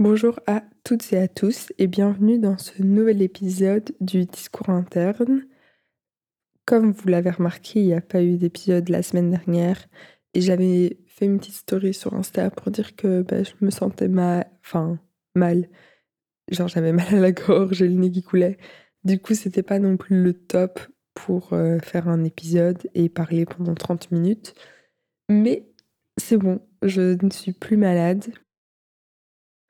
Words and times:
Bonjour 0.00 0.40
à 0.46 0.62
toutes 0.82 1.12
et 1.12 1.18
à 1.18 1.28
tous 1.28 1.74
et 1.76 1.86
bienvenue 1.86 2.38
dans 2.38 2.56
ce 2.56 2.82
nouvel 2.82 3.20
épisode 3.20 3.94
du 4.00 4.24
discours 4.24 4.70
interne. 4.70 5.42
Comme 6.64 6.92
vous 6.92 7.06
l'avez 7.06 7.28
remarqué, 7.28 7.80
il 7.80 7.88
n'y 7.88 7.92
a 7.92 8.00
pas 8.00 8.22
eu 8.22 8.38
d'épisode 8.38 8.88
la 8.88 9.02
semaine 9.02 9.28
dernière 9.28 9.88
et 10.32 10.40
j'avais 10.40 11.00
fait 11.04 11.26
une 11.26 11.38
petite 11.38 11.56
story 11.56 11.92
sur 11.92 12.14
Insta 12.14 12.48
pour 12.48 12.72
dire 12.72 12.96
que 12.96 13.20
bah, 13.20 13.42
je 13.42 13.52
me 13.60 13.68
sentais 13.68 14.08
mal, 14.08 14.50
enfin 14.64 14.98
mal, 15.34 15.68
genre 16.50 16.68
j'avais 16.68 16.92
mal 16.94 17.14
à 17.14 17.20
la 17.20 17.32
gorge 17.32 17.82
et 17.82 17.88
le 17.88 17.96
nez 17.96 18.10
qui 18.10 18.22
coulait. 18.22 18.56
Du 19.04 19.20
coup, 19.20 19.34
c'était 19.34 19.62
pas 19.62 19.80
non 19.80 19.98
plus 19.98 20.22
le 20.22 20.32
top 20.32 20.80
pour 21.12 21.52
euh, 21.52 21.78
faire 21.78 22.08
un 22.08 22.24
épisode 22.24 22.88
et 22.94 23.10
parler 23.10 23.44
pendant 23.44 23.74
30 23.74 24.12
minutes. 24.12 24.54
Mais 25.28 25.68
c'est 26.16 26.38
bon, 26.38 26.62
je 26.80 27.22
ne 27.22 27.30
suis 27.30 27.52
plus 27.52 27.76
malade. 27.76 28.32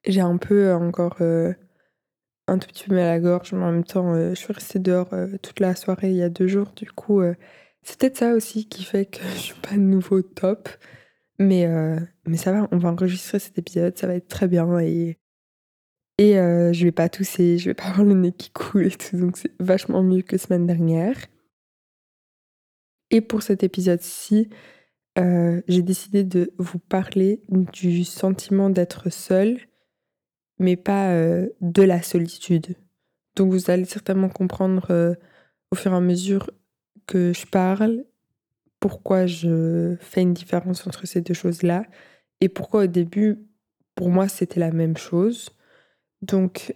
J'ai 0.07 0.21
un 0.21 0.39
peu 0.39 0.73
encore 0.73 1.17
euh, 1.21 1.53
un 2.47 2.59
tout 2.59 2.69
petit 2.69 2.89
peu 2.89 2.95
mal 2.95 3.05
à 3.05 3.11
la 3.11 3.21
gorge, 3.21 3.53
mais 3.53 3.65
en 3.65 3.73
même 3.73 3.85
temps, 3.85 4.15
euh, 4.15 4.31
je 4.31 4.35
suis 4.37 4.53
restée 4.53 4.79
dehors 4.79 5.13
euh, 5.13 5.37
toute 5.43 5.61
la 5.61 5.75
soirée 5.75 6.11
il 6.11 6.17
y 6.17 6.23
a 6.23 6.31
deux 6.31 6.49
jours. 6.49 6.73
Du 6.75 6.91
coup, 6.91 7.23
c'est 7.83 7.99
peut-être 7.99 8.17
ça 8.17 8.35
aussi 8.35 8.67
qui 8.69 8.85
fait 8.85 9.07
que 9.07 9.23
je 9.35 9.39
suis 9.39 9.61
pas 9.61 9.75
de 9.75 9.81
nouveau 9.81 10.23
top. 10.23 10.69
Mais, 11.39 11.67
mais 12.27 12.37
ça 12.37 12.53
va, 12.53 12.69
on 12.71 12.77
va 12.77 12.91
enregistrer 12.91 13.39
cet 13.39 13.57
épisode, 13.57 13.97
ça 13.97 14.07
va 14.07 14.15
être 14.15 14.29
très 14.29 14.47
bien 14.47 14.79
et, 14.79 15.17
et 16.19 16.35
je 16.35 16.85
vais 16.85 16.93
pas 16.93 17.09
tousser, 17.09 17.57
je 17.57 17.71
vais 17.71 17.75
pas 17.75 17.85
avoir 17.85 18.05
le 18.05 18.13
nez 18.13 18.33
qui 18.33 18.51
coule 18.51 18.89
et 18.89 18.91
tout, 18.91 19.17
donc 19.17 19.39
c'est 19.39 19.53
vachement 19.59 20.03
mieux 20.03 20.21
que 20.21 20.37
semaine 20.37 20.67
dernière. 20.67 21.17
Et 23.11 23.23
pour 23.23 23.43
cet 23.43 23.63
épisode-ci, 23.63 24.51
j'ai 25.17 25.83
décidé 25.83 26.25
de 26.25 26.53
vous 26.59 26.79
parler 26.79 27.41
du 27.49 28.05
sentiment 28.05 28.69
d'être 28.69 29.09
seul 29.09 29.70
mais 30.61 30.77
pas 30.77 31.13
de 31.61 31.83
la 31.83 32.03
solitude. 32.03 32.77
Donc 33.35 33.51
vous 33.51 33.71
allez 33.71 33.85
certainement 33.85 34.29
comprendre 34.29 35.17
au 35.73 35.75
fur 35.75 35.93
et 35.93 35.97
à 35.97 36.01
mesure 36.01 36.51
que 37.07 37.33
je 37.33 37.47
parle 37.47 38.05
pourquoi 38.81 39.27
je 39.27 39.97
fais 40.01 40.23
une 40.23 40.33
différence 40.33 40.87
entre 40.87 41.07
ces 41.07 41.21
deux 41.21 41.35
choses-là 41.35 41.85
et 42.41 42.49
pourquoi 42.49 42.85
au 42.85 42.87
début, 42.87 43.39
pour 43.95 44.09
moi, 44.09 44.29
c'était 44.29 44.61
la 44.61 44.73
même 44.73 44.97
chose. 44.97 45.51
Donc, 46.23 46.75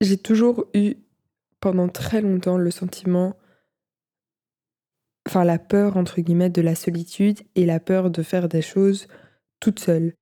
j'ai 0.00 0.16
toujours 0.16 0.66
eu 0.74 0.94
pendant 1.60 1.88
très 1.88 2.22
longtemps 2.22 2.56
le 2.56 2.70
sentiment, 2.70 3.36
enfin 5.28 5.44
la 5.44 5.58
peur, 5.58 5.98
entre 5.98 6.22
guillemets, 6.22 6.48
de 6.48 6.62
la 6.62 6.74
solitude 6.74 7.40
et 7.54 7.66
la 7.66 7.80
peur 7.80 8.10
de 8.10 8.22
faire 8.22 8.48
des 8.48 8.62
choses 8.62 9.06
toute 9.60 9.78
seule. 9.78 10.14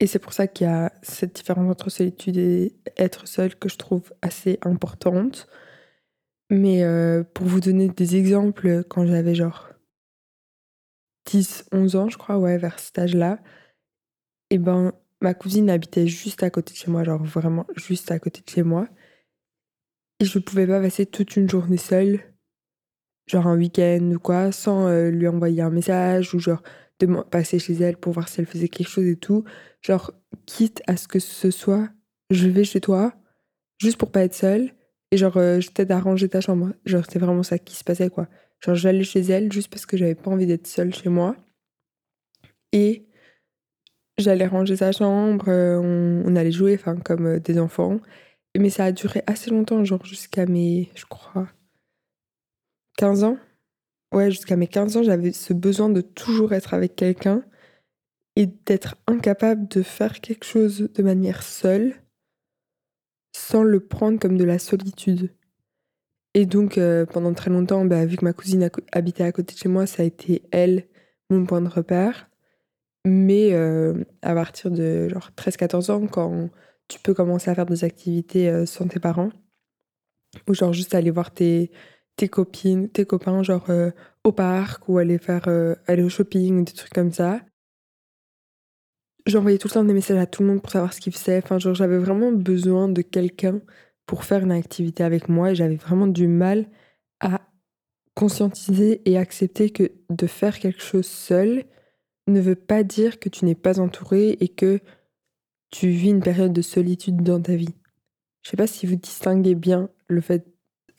Et 0.00 0.06
c'est 0.06 0.18
pour 0.18 0.32
ça 0.32 0.46
qu'il 0.46 0.66
y 0.66 0.70
a 0.70 0.92
cette 1.02 1.34
différence 1.34 1.70
entre 1.70 1.90
solitude 1.90 2.36
et 2.36 2.76
être 2.96 3.26
seul 3.26 3.54
que 3.56 3.68
je 3.68 3.76
trouve 3.76 4.12
assez 4.22 4.58
importante. 4.62 5.48
Mais 6.50 6.84
euh, 6.84 7.24
pour 7.24 7.46
vous 7.46 7.60
donner 7.60 7.88
des 7.88 8.16
exemples, 8.16 8.84
quand 8.84 9.06
j'avais 9.06 9.34
genre 9.34 9.70
10, 11.26 11.66
11 11.72 11.96
ans, 11.96 12.08
je 12.08 12.16
crois, 12.16 12.38
ouais, 12.38 12.58
vers 12.58 12.78
cet 12.78 12.98
âge-là, 12.98 13.40
et 14.50 14.58
ben 14.58 14.92
ma 15.20 15.34
cousine 15.34 15.68
habitait 15.68 16.06
juste 16.06 16.42
à 16.42 16.50
côté 16.50 16.72
de 16.72 16.78
chez 16.78 16.90
moi, 16.90 17.04
genre 17.04 17.22
vraiment 17.22 17.66
juste 17.76 18.10
à 18.10 18.18
côté 18.18 18.40
de 18.40 18.48
chez 18.48 18.62
moi. 18.62 18.88
Et 20.20 20.24
je 20.24 20.38
pouvais 20.38 20.66
pas 20.66 20.80
passer 20.80 21.06
toute 21.06 21.36
une 21.36 21.48
journée 21.50 21.76
seule, 21.76 22.20
genre 23.26 23.46
un 23.46 23.58
week-end 23.58 24.12
ou 24.14 24.18
quoi, 24.18 24.52
sans 24.52 24.86
euh, 24.88 25.10
lui 25.10 25.28
envoyer 25.28 25.62
un 25.62 25.70
message 25.70 26.34
ou 26.34 26.38
genre 26.38 26.62
de 27.00 27.06
passer 27.22 27.58
chez 27.58 27.74
elle 27.74 27.96
pour 27.96 28.12
voir 28.12 28.28
si 28.28 28.40
elle 28.40 28.46
faisait 28.46 28.68
quelque 28.68 28.88
chose 28.88 29.06
et 29.06 29.16
tout. 29.16 29.44
Genre, 29.82 30.12
quitte 30.46 30.82
à 30.86 30.96
ce 30.96 31.08
que 31.08 31.18
ce 31.18 31.50
soit, 31.50 31.88
je 32.30 32.48
vais 32.48 32.64
chez 32.64 32.80
toi, 32.80 33.14
juste 33.78 33.96
pour 33.96 34.10
pas 34.10 34.22
être 34.24 34.34
seule, 34.34 34.72
et 35.10 35.16
genre, 35.16 35.36
euh, 35.36 35.60
je 35.60 35.70
t'aide 35.70 35.90
à 35.92 36.00
ranger 36.00 36.28
ta 36.28 36.40
chambre. 36.40 36.72
Genre, 36.84 37.04
c'est 37.08 37.18
vraiment 37.18 37.42
ça 37.42 37.58
qui 37.58 37.76
se 37.76 37.84
passait, 37.84 38.10
quoi. 38.10 38.28
Genre, 38.60 38.74
j'allais 38.74 39.04
chez 39.04 39.20
elle 39.20 39.52
juste 39.52 39.70
parce 39.70 39.86
que 39.86 39.96
j'avais 39.96 40.14
pas 40.14 40.30
envie 40.30 40.46
d'être 40.46 40.66
seule 40.66 40.94
chez 40.94 41.08
moi. 41.08 41.36
Et 42.72 43.06
j'allais 44.18 44.46
ranger 44.46 44.76
sa 44.76 44.92
chambre, 44.92 45.48
euh, 45.48 45.78
on, 46.26 46.36
allait 46.36 46.52
jouer, 46.52 46.74
enfin, 46.74 46.96
comme 46.96 47.26
euh, 47.26 47.40
des 47.40 47.58
enfants. 47.58 48.00
Mais 48.58 48.70
ça 48.70 48.84
a 48.86 48.92
duré 48.92 49.22
assez 49.26 49.50
longtemps, 49.50 49.84
genre 49.84 50.04
jusqu'à 50.04 50.46
mes, 50.46 50.90
je 50.94 51.06
crois, 51.06 51.48
15 52.98 53.24
ans. 53.24 53.38
Ouais, 54.12 54.30
jusqu'à 54.30 54.56
mes 54.56 54.66
15 54.66 54.96
ans, 54.96 55.02
j'avais 55.02 55.32
ce 55.32 55.52
besoin 55.52 55.90
de 55.90 56.00
toujours 56.00 56.52
être 56.52 56.72
avec 56.72 56.96
quelqu'un 56.96 57.42
et 58.36 58.46
d'être 58.46 58.96
incapable 59.06 59.68
de 59.68 59.82
faire 59.82 60.20
quelque 60.20 60.44
chose 60.44 60.88
de 60.94 61.02
manière 61.02 61.42
seule 61.42 61.94
sans 63.36 63.62
le 63.62 63.80
prendre 63.80 64.18
comme 64.18 64.38
de 64.38 64.44
la 64.44 64.58
solitude. 64.58 65.34
Et 66.34 66.46
donc, 66.46 66.78
euh, 66.78 67.04
pendant 67.06 67.34
très 67.34 67.50
longtemps, 67.50 67.84
bah, 67.84 68.06
vu 68.06 68.16
que 68.16 68.24
ma 68.24 68.32
cousine 68.32 68.70
habitait 68.92 69.24
à 69.24 69.32
côté 69.32 69.54
de 69.54 69.58
chez 69.58 69.68
moi, 69.68 69.86
ça 69.86 70.02
a 70.02 70.06
été 70.06 70.42
elle, 70.52 70.86
mon 71.30 71.44
point 71.46 71.60
de 71.60 71.68
repère. 71.68 72.30
Mais 73.06 73.52
euh, 73.52 74.04
à 74.22 74.34
partir 74.34 74.70
de 74.70 75.08
genre 75.08 75.30
13-14 75.36 75.90
ans, 75.90 76.06
quand 76.06 76.50
tu 76.88 76.98
peux 77.00 77.14
commencer 77.14 77.50
à 77.50 77.54
faire 77.54 77.66
des 77.66 77.84
activités 77.84 78.48
euh, 78.48 78.66
sans 78.66 78.88
tes 78.88 79.00
parents, 79.00 79.30
ou 80.48 80.54
genre 80.54 80.72
juste 80.72 80.94
aller 80.94 81.10
voir 81.10 81.32
tes, 81.32 81.70
tes 82.18 82.28
copines, 82.28 82.88
tes 82.90 83.06
copains, 83.06 83.42
genre 83.42 83.70
euh, 83.70 83.92
au 84.24 84.32
parc 84.32 84.88
ou 84.88 84.98
aller 84.98 85.18
faire 85.18 85.46
euh, 85.46 85.76
aller 85.86 86.02
au 86.02 86.08
shopping, 86.08 86.64
des 86.64 86.72
trucs 86.72 86.92
comme 86.92 87.12
ça. 87.12 87.40
J'envoyais 89.24 89.58
tout 89.58 89.68
le 89.68 89.72
temps 89.72 89.84
des 89.84 89.94
messages 89.94 90.18
à 90.18 90.26
tout 90.26 90.42
le 90.42 90.48
monde 90.48 90.62
pour 90.62 90.70
savoir 90.70 90.92
ce 90.92 91.00
qu'ils 91.00 91.12
faisaient. 91.12 91.40
Enfin, 91.42 91.58
genre, 91.58 91.74
j'avais 91.74 91.98
vraiment 91.98 92.32
besoin 92.32 92.88
de 92.88 93.02
quelqu'un 93.02 93.60
pour 94.04 94.24
faire 94.24 94.42
une 94.42 94.52
activité 94.52 95.04
avec 95.04 95.28
moi 95.28 95.52
et 95.52 95.54
j'avais 95.54 95.76
vraiment 95.76 96.06
du 96.06 96.26
mal 96.26 96.66
à 97.20 97.40
conscientiser 98.14 99.00
et 99.04 99.16
accepter 99.16 99.70
que 99.70 99.92
de 100.10 100.26
faire 100.26 100.58
quelque 100.58 100.82
chose 100.82 101.06
seul 101.06 101.64
ne 102.26 102.40
veut 102.40 102.56
pas 102.56 102.82
dire 102.82 103.20
que 103.20 103.28
tu 103.28 103.44
n'es 103.44 103.54
pas 103.54 103.78
entouré 103.78 104.36
et 104.40 104.48
que 104.48 104.80
tu 105.70 105.88
vis 105.90 106.10
une 106.10 106.22
période 106.22 106.52
de 106.52 106.62
solitude 106.62 107.22
dans 107.22 107.40
ta 107.40 107.54
vie. 107.54 107.74
Je 108.42 108.50
sais 108.50 108.56
pas 108.56 108.66
si 108.66 108.86
vous 108.86 108.96
distinguez 108.96 109.54
bien 109.54 109.88
le 110.08 110.20
fait 110.20 110.46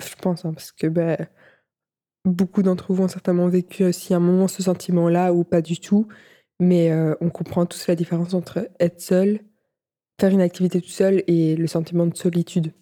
je 0.01 0.15
pense, 0.15 0.45
hein, 0.45 0.53
parce 0.53 0.71
que 0.71 0.87
bah, 0.87 1.17
beaucoup 2.25 2.63
d'entre 2.63 2.93
vous 2.93 3.03
ont 3.03 3.07
certainement 3.07 3.47
vécu 3.47 3.83
aussi 3.83 4.13
un 4.13 4.19
moment 4.19 4.47
ce 4.47 4.63
sentiment-là 4.63 5.33
ou 5.33 5.43
pas 5.43 5.61
du 5.61 5.79
tout. 5.79 6.07
Mais 6.59 6.91
euh, 6.91 7.15
on 7.21 7.29
comprend 7.29 7.65
tous 7.65 7.87
la 7.87 7.95
différence 7.95 8.33
entre 8.33 8.69
être 8.79 9.01
seul, 9.01 9.39
faire 10.19 10.31
une 10.31 10.41
activité 10.41 10.81
tout 10.81 10.89
seul 10.89 11.23
et 11.27 11.55
le 11.55 11.67
sentiment 11.67 12.05
de 12.05 12.15
solitude. 12.15 12.73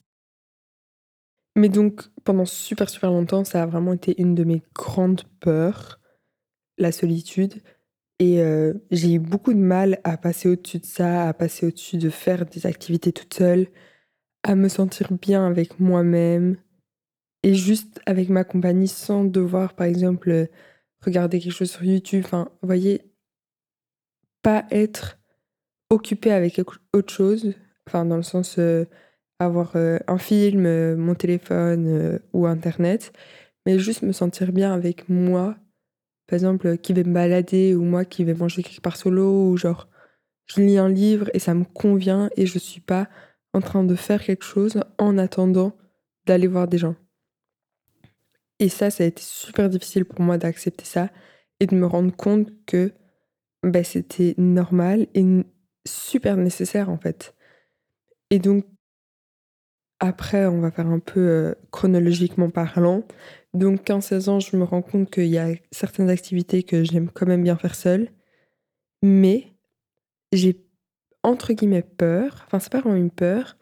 Mais 1.56 1.69
donc, 1.69 2.03
pendant 2.23 2.45
super 2.45 2.89
super 2.89 3.11
longtemps, 3.11 3.44
ça 3.44 3.63
a 3.63 3.66
vraiment 3.66 3.94
été 3.94 4.19
une 4.22 4.35
de 4.35 4.44
mes 4.44 4.61
grandes 4.75 5.23
peurs, 5.39 6.00
la 6.77 6.91
solitude. 6.91 7.61
Et 8.19 8.41
euh, 8.41 8.73
j'ai 8.91 9.13
eu 9.13 9.19
beaucoup 9.19 9.53
de 9.53 9.59
mal 9.59 10.00
à 10.03 10.17
passer 10.17 10.50
au-dessus 10.50 10.79
de 10.79 10.85
ça, 10.85 11.27
à 11.27 11.33
passer 11.33 11.67
au-dessus 11.67 11.97
de 11.97 12.09
faire 12.09 12.45
des 12.45 12.66
activités 12.66 13.11
toute 13.11 13.33
seule, 13.33 13.67
à 14.44 14.56
me 14.56 14.69
sentir 14.69 15.11
bien 15.13 15.45
avec 15.45 15.79
moi-même, 15.79 16.57
et 17.44 17.53
juste 17.53 18.02
avec 18.06 18.30
ma 18.30 18.44
compagnie 18.44 18.88
sans 18.88 19.24
devoir, 19.24 19.75
par 19.75 19.88
exemple, 19.88 20.50
regarder 21.02 21.40
quelque 21.40 21.53
chose 21.53 21.72
sur 21.72 21.84
YouTube. 21.84 22.24
Enfin, 22.25 22.50
vous 22.62 22.68
voyez, 22.68 23.02
pas 24.42 24.66
être 24.72 25.20
occupé 25.90 26.31
avec 26.31 26.59
autre 26.94 27.14
chose, 27.14 27.53
enfin, 27.88 28.06
dans 28.06 28.18
le 28.18 28.24
sens 28.24 28.58
euh, 28.59 28.86
avoir 29.40 29.75
euh, 29.75 30.00
un 30.08 30.18
film, 30.18 30.66
euh, 30.66 30.96
mon 30.98 31.16
téléphone 31.16 32.20
ou 32.34 32.46
Internet, 32.48 33.14
mais 33.66 33.80
juste 33.80 34.02
me 34.02 34.12
sentir 34.12 34.52
bien 34.52 34.74
avec 34.74 35.09
moi. 35.09 35.56
Par 36.28 36.36
exemple, 36.36 36.78
qui 36.78 36.94
vais 36.94 37.04
me 37.04 37.14
balader 37.14 37.75
ou 37.75 37.84
moi 37.84 38.04
qui 38.06 38.24
vais 38.24 38.34
manger 38.34 38.64
quelque 38.64 38.81
part 38.81 38.98
solo 38.98 39.50
ou 39.50 39.58
genre 39.58 39.88
je 40.46 40.62
lis 40.62 40.78
un 40.78 40.90
livre 40.90 41.30
et 41.34 41.40
ça 41.40 41.54
me 41.54 41.64
convient 41.66 42.30
et 42.36 42.46
je 42.46 42.60
suis 42.60 42.81
pas 42.81 43.07
en 43.54 43.62
train 43.62 43.83
de 43.83 43.95
faire 43.95 44.24
quelque 44.24 44.44
chose 44.44 44.81
en 44.98 45.18
attendant 45.18 45.74
d'aller 46.25 46.48
voir 46.48 46.68
des 46.68 46.78
gens. 46.78 46.95
Et 48.59 48.69
ça, 48.69 48.89
ça 48.89 49.04
a 49.04 49.07
été 49.07 49.21
super 49.21 49.69
difficile 49.69 50.06
pour 50.06 50.21
moi 50.21 50.38
d'accepter 50.38 50.86
ça 50.86 51.09
et 51.59 51.68
de 51.68 51.75
me 51.75 51.86
rendre 51.86 52.15
compte 52.15 52.50
que 52.65 52.92
bah, 53.63 53.83
c'était 53.83 54.36
normal 54.38 55.07
et 55.13 55.25
super 55.88 56.38
nécessaire 56.38 56.89
en 56.89 56.98
fait. 56.98 57.36
Et 58.30 58.39
donc, 58.39 58.65
après, 60.00 60.45
on 60.45 60.62
va 60.62 60.71
faire 60.71 60.88
un 60.88 61.00
peu 61.00 61.19
euh, 61.19 61.56
chronologiquement 61.71 62.50
parlant. 62.51 63.04
Donc, 63.54 63.83
15-16 63.83 64.30
ans, 64.30 64.39
je 64.39 64.56
me 64.56 64.63
rends 64.63 64.83
compte 64.83 65.09
qu'il 65.09 65.25
y 65.25 65.39
a 65.39 65.50
certaines 65.71 66.09
activités 66.09 66.62
que 66.63 66.83
j'aime 66.83 67.09
quand 67.09 67.25
même 67.25 67.44
bien 67.44 67.57
faire 67.57 67.74
seule. 67.75 68.09
Mais 69.01 69.54
j'ai 70.33 70.63
entre 71.24 71.54
guillemets 71.54 71.81
peur. 71.83 72.44
Enfin, 72.45 72.59
c'est 72.59 72.71
pas 72.71 72.81
vraiment 72.81 72.95
une 72.95 73.12
peur, 73.12 73.57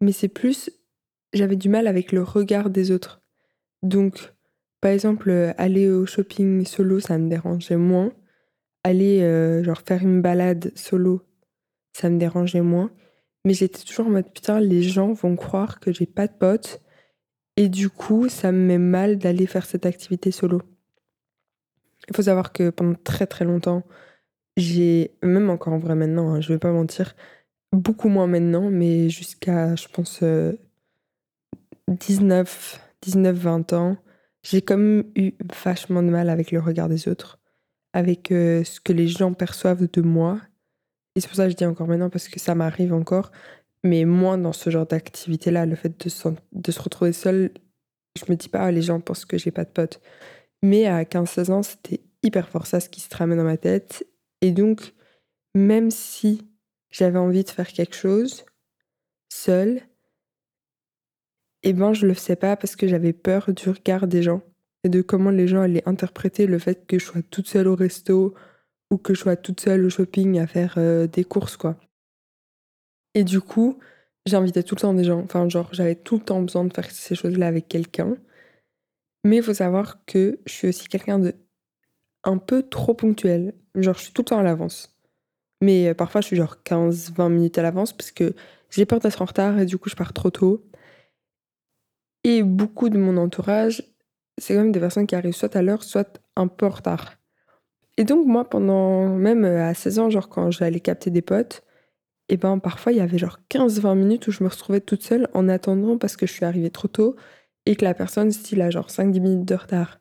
mais 0.00 0.12
c'est 0.12 0.28
plus. 0.28 0.70
J'avais 1.32 1.56
du 1.56 1.68
mal 1.68 1.86
avec 1.86 2.12
le 2.12 2.22
regard 2.22 2.70
des 2.70 2.90
autres. 2.90 3.17
Donc, 3.82 4.32
par 4.80 4.90
exemple, 4.92 5.30
euh, 5.30 5.52
aller 5.58 5.88
au 5.88 6.06
shopping 6.06 6.64
solo, 6.64 7.00
ça 7.00 7.18
me 7.18 7.28
dérangeait 7.28 7.76
moins. 7.76 8.12
Aller, 8.84 9.22
euh, 9.22 9.62
genre, 9.64 9.82
faire 9.86 10.02
une 10.02 10.22
balade 10.22 10.72
solo, 10.76 11.22
ça 11.92 12.08
me 12.10 12.18
dérangeait 12.18 12.60
moins. 12.62 12.90
Mais 13.44 13.54
j'étais 13.54 13.82
toujours 13.84 14.06
en 14.06 14.10
mode 14.10 14.32
putain, 14.32 14.60
les 14.60 14.82
gens 14.82 15.12
vont 15.12 15.36
croire 15.36 15.80
que 15.80 15.92
j'ai 15.92 16.06
pas 16.06 16.26
de 16.26 16.32
potes. 16.32 16.80
Et 17.56 17.68
du 17.68 17.90
coup, 17.90 18.28
ça 18.28 18.52
me 18.52 18.58
met 18.58 18.78
mal 18.78 19.18
d'aller 19.18 19.46
faire 19.46 19.66
cette 19.66 19.86
activité 19.86 20.30
solo. 20.30 20.62
Il 22.08 22.16
faut 22.16 22.22
savoir 22.22 22.52
que 22.52 22.70
pendant 22.70 22.94
très 22.94 23.26
très 23.26 23.44
longtemps, 23.44 23.84
j'ai, 24.56 25.12
même 25.22 25.50
encore 25.50 25.72
en 25.72 25.78
vrai 25.78 25.94
maintenant, 25.94 26.34
hein, 26.34 26.40
je 26.40 26.52
vais 26.52 26.58
pas 26.58 26.72
mentir, 26.72 27.14
beaucoup 27.72 28.08
moins 28.08 28.26
maintenant, 28.26 28.70
mais 28.70 29.10
jusqu'à, 29.10 29.76
je 29.76 29.88
pense, 29.88 30.22
19, 30.22 30.56
19, 31.88 32.87
20 33.06 33.72
ans, 33.72 33.96
j'ai 34.42 34.62
même 34.70 35.04
eu 35.14 35.32
vachement 35.64 36.02
de 36.02 36.10
mal 36.10 36.30
avec 36.30 36.50
le 36.50 36.60
regard 36.60 36.88
des 36.88 37.08
autres, 37.08 37.38
avec 37.92 38.30
euh, 38.32 38.64
ce 38.64 38.80
que 38.80 38.92
les 38.92 39.08
gens 39.08 39.32
perçoivent 39.32 39.88
de 39.90 40.00
moi. 40.00 40.40
Et 41.14 41.20
c'est 41.20 41.28
pour 41.28 41.36
ça 41.36 41.44
que 41.44 41.50
je 41.50 41.56
dis 41.56 41.66
encore 41.66 41.88
maintenant, 41.88 42.10
parce 42.10 42.28
que 42.28 42.38
ça 42.38 42.54
m'arrive 42.54 42.92
encore, 42.92 43.30
mais 43.84 44.04
moins 44.04 44.38
dans 44.38 44.52
ce 44.52 44.70
genre 44.70 44.86
d'activité-là. 44.86 45.66
Le 45.66 45.76
fait 45.76 45.98
de 46.00 46.08
se, 46.08 46.80
retrouver 46.80 47.12
seul, 47.12 47.50
je 48.16 48.30
me 48.30 48.36
dis 48.36 48.48
pas, 48.48 48.60
ah, 48.60 48.72
les 48.72 48.82
gens 48.82 49.00
pensent 49.00 49.24
que 49.24 49.38
j'ai 49.38 49.50
pas 49.50 49.64
de 49.64 49.70
potes. 49.70 50.00
Mais 50.62 50.86
à 50.86 51.04
15-16 51.04 51.50
ans, 51.50 51.62
c'était 51.62 52.00
hyper 52.22 52.48
fort 52.48 52.66
ça, 52.66 52.80
ce 52.80 52.88
qui 52.88 53.00
se 53.00 53.08
tramait 53.08 53.36
dans 53.36 53.44
ma 53.44 53.56
tête. 53.56 54.06
Et 54.40 54.52
donc, 54.52 54.94
même 55.54 55.90
si 55.90 56.48
j'avais 56.90 57.18
envie 57.18 57.44
de 57.44 57.50
faire 57.50 57.68
quelque 57.68 57.94
chose 57.94 58.44
seul, 59.28 59.82
eh 61.62 61.72
ben 61.72 61.92
je 61.92 62.06
le 62.06 62.14
faisais 62.14 62.36
pas 62.36 62.56
parce 62.56 62.76
que 62.76 62.86
j'avais 62.88 63.12
peur 63.12 63.52
du 63.52 63.68
regard 63.68 64.06
des 64.06 64.22
gens 64.22 64.42
et 64.84 64.88
de 64.88 65.02
comment 65.02 65.30
les 65.30 65.48
gens 65.48 65.62
allaient 65.62 65.86
interpréter 65.88 66.46
le 66.46 66.58
fait 66.58 66.86
que 66.86 66.98
je 66.98 67.04
sois 67.04 67.22
toute 67.22 67.48
seule 67.48 67.68
au 67.68 67.74
resto 67.74 68.34
ou 68.90 68.98
que 68.98 69.14
je 69.14 69.20
sois 69.20 69.36
toute 69.36 69.60
seule 69.60 69.84
au 69.84 69.90
shopping 69.90 70.38
à 70.38 70.46
faire 70.46 70.74
euh, 70.78 71.06
des 71.06 71.24
courses 71.24 71.56
quoi. 71.56 71.76
Et 73.14 73.24
du 73.24 73.40
coup, 73.40 73.78
j'invitais 74.26 74.62
tout 74.62 74.74
le 74.76 74.80
temps 74.80 74.94
des 74.94 75.04
gens, 75.04 75.20
enfin 75.20 75.48
genre 75.48 75.68
j'avais 75.72 75.96
tout 75.96 76.16
le 76.18 76.24
temps 76.24 76.42
besoin 76.42 76.64
de 76.64 76.72
faire 76.72 76.90
ces 76.90 77.14
choses-là 77.14 77.48
avec 77.48 77.68
quelqu'un. 77.68 78.16
Mais 79.24 79.38
il 79.38 79.42
faut 79.42 79.54
savoir 79.54 80.04
que 80.06 80.38
je 80.46 80.52
suis 80.52 80.68
aussi 80.68 80.88
quelqu'un 80.88 81.18
de 81.18 81.34
un 82.24 82.38
peu 82.38 82.62
trop 82.62 82.94
ponctuel. 82.94 83.54
Genre 83.74 83.94
je 83.94 84.04
suis 84.04 84.12
tout 84.12 84.22
le 84.22 84.26
temps 84.26 84.38
à 84.38 84.42
l'avance. 84.42 84.96
Mais 85.60 85.88
euh, 85.88 85.94
parfois 85.94 86.20
je 86.20 86.26
suis 86.28 86.36
genre 86.36 86.56
15-20 86.64 87.28
minutes 87.30 87.58
à 87.58 87.62
l'avance 87.62 87.92
parce 87.92 88.12
que 88.12 88.34
j'ai 88.70 88.86
peur 88.86 89.00
d'être 89.00 89.22
en 89.22 89.24
retard 89.24 89.58
et 89.58 89.66
du 89.66 89.78
coup 89.78 89.88
je 89.88 89.96
pars 89.96 90.12
trop 90.12 90.30
tôt. 90.30 90.67
Et 92.24 92.42
beaucoup 92.42 92.88
de 92.88 92.98
mon 92.98 93.16
entourage, 93.16 93.82
c'est 94.38 94.54
quand 94.54 94.60
même 94.60 94.72
des 94.72 94.80
personnes 94.80 95.06
qui 95.06 95.14
arrivent 95.14 95.34
soit 95.34 95.54
à 95.56 95.62
l'heure, 95.62 95.82
soit 95.82 96.20
un 96.36 96.48
peu 96.48 96.66
en 96.66 96.70
retard. 96.70 97.14
Et 97.96 98.04
donc 98.04 98.26
moi, 98.26 98.48
pendant 98.48 99.08
même 99.08 99.44
euh, 99.44 99.68
à 99.68 99.74
16 99.74 99.98
ans, 99.98 100.10
genre 100.10 100.28
quand 100.28 100.50
j'allais 100.50 100.80
capter 100.80 101.10
des 101.10 101.22
potes, 101.22 101.62
et 102.28 102.36
ben 102.36 102.58
parfois 102.58 102.92
il 102.92 102.98
y 102.98 103.00
avait 103.00 103.18
genre 103.18 103.38
15-20 103.50 103.96
minutes 103.96 104.28
où 104.28 104.30
je 104.30 104.44
me 104.44 104.48
retrouvais 104.48 104.80
toute 104.80 105.02
seule 105.02 105.28
en 105.34 105.48
attendant 105.48 105.96
parce 105.98 106.16
que 106.16 106.26
je 106.26 106.32
suis 106.32 106.44
arrivée 106.44 106.70
trop 106.70 106.88
tôt 106.88 107.16
et 107.66 107.74
que 107.74 107.84
la 107.84 107.94
personne 107.94 108.30
style 108.30 108.62
a 108.62 108.70
genre 108.70 108.88
5-10 108.88 109.20
minutes 109.20 109.48
de 109.48 109.54
retard. 109.54 110.00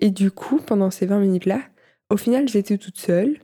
Et 0.00 0.10
du 0.10 0.30
coup, 0.30 0.58
pendant 0.58 0.90
ces 0.90 1.06
20 1.06 1.20
minutes-là, 1.20 1.62
au 2.10 2.16
final, 2.16 2.48
j'étais 2.48 2.78
toute 2.78 2.98
seule. 2.98 3.38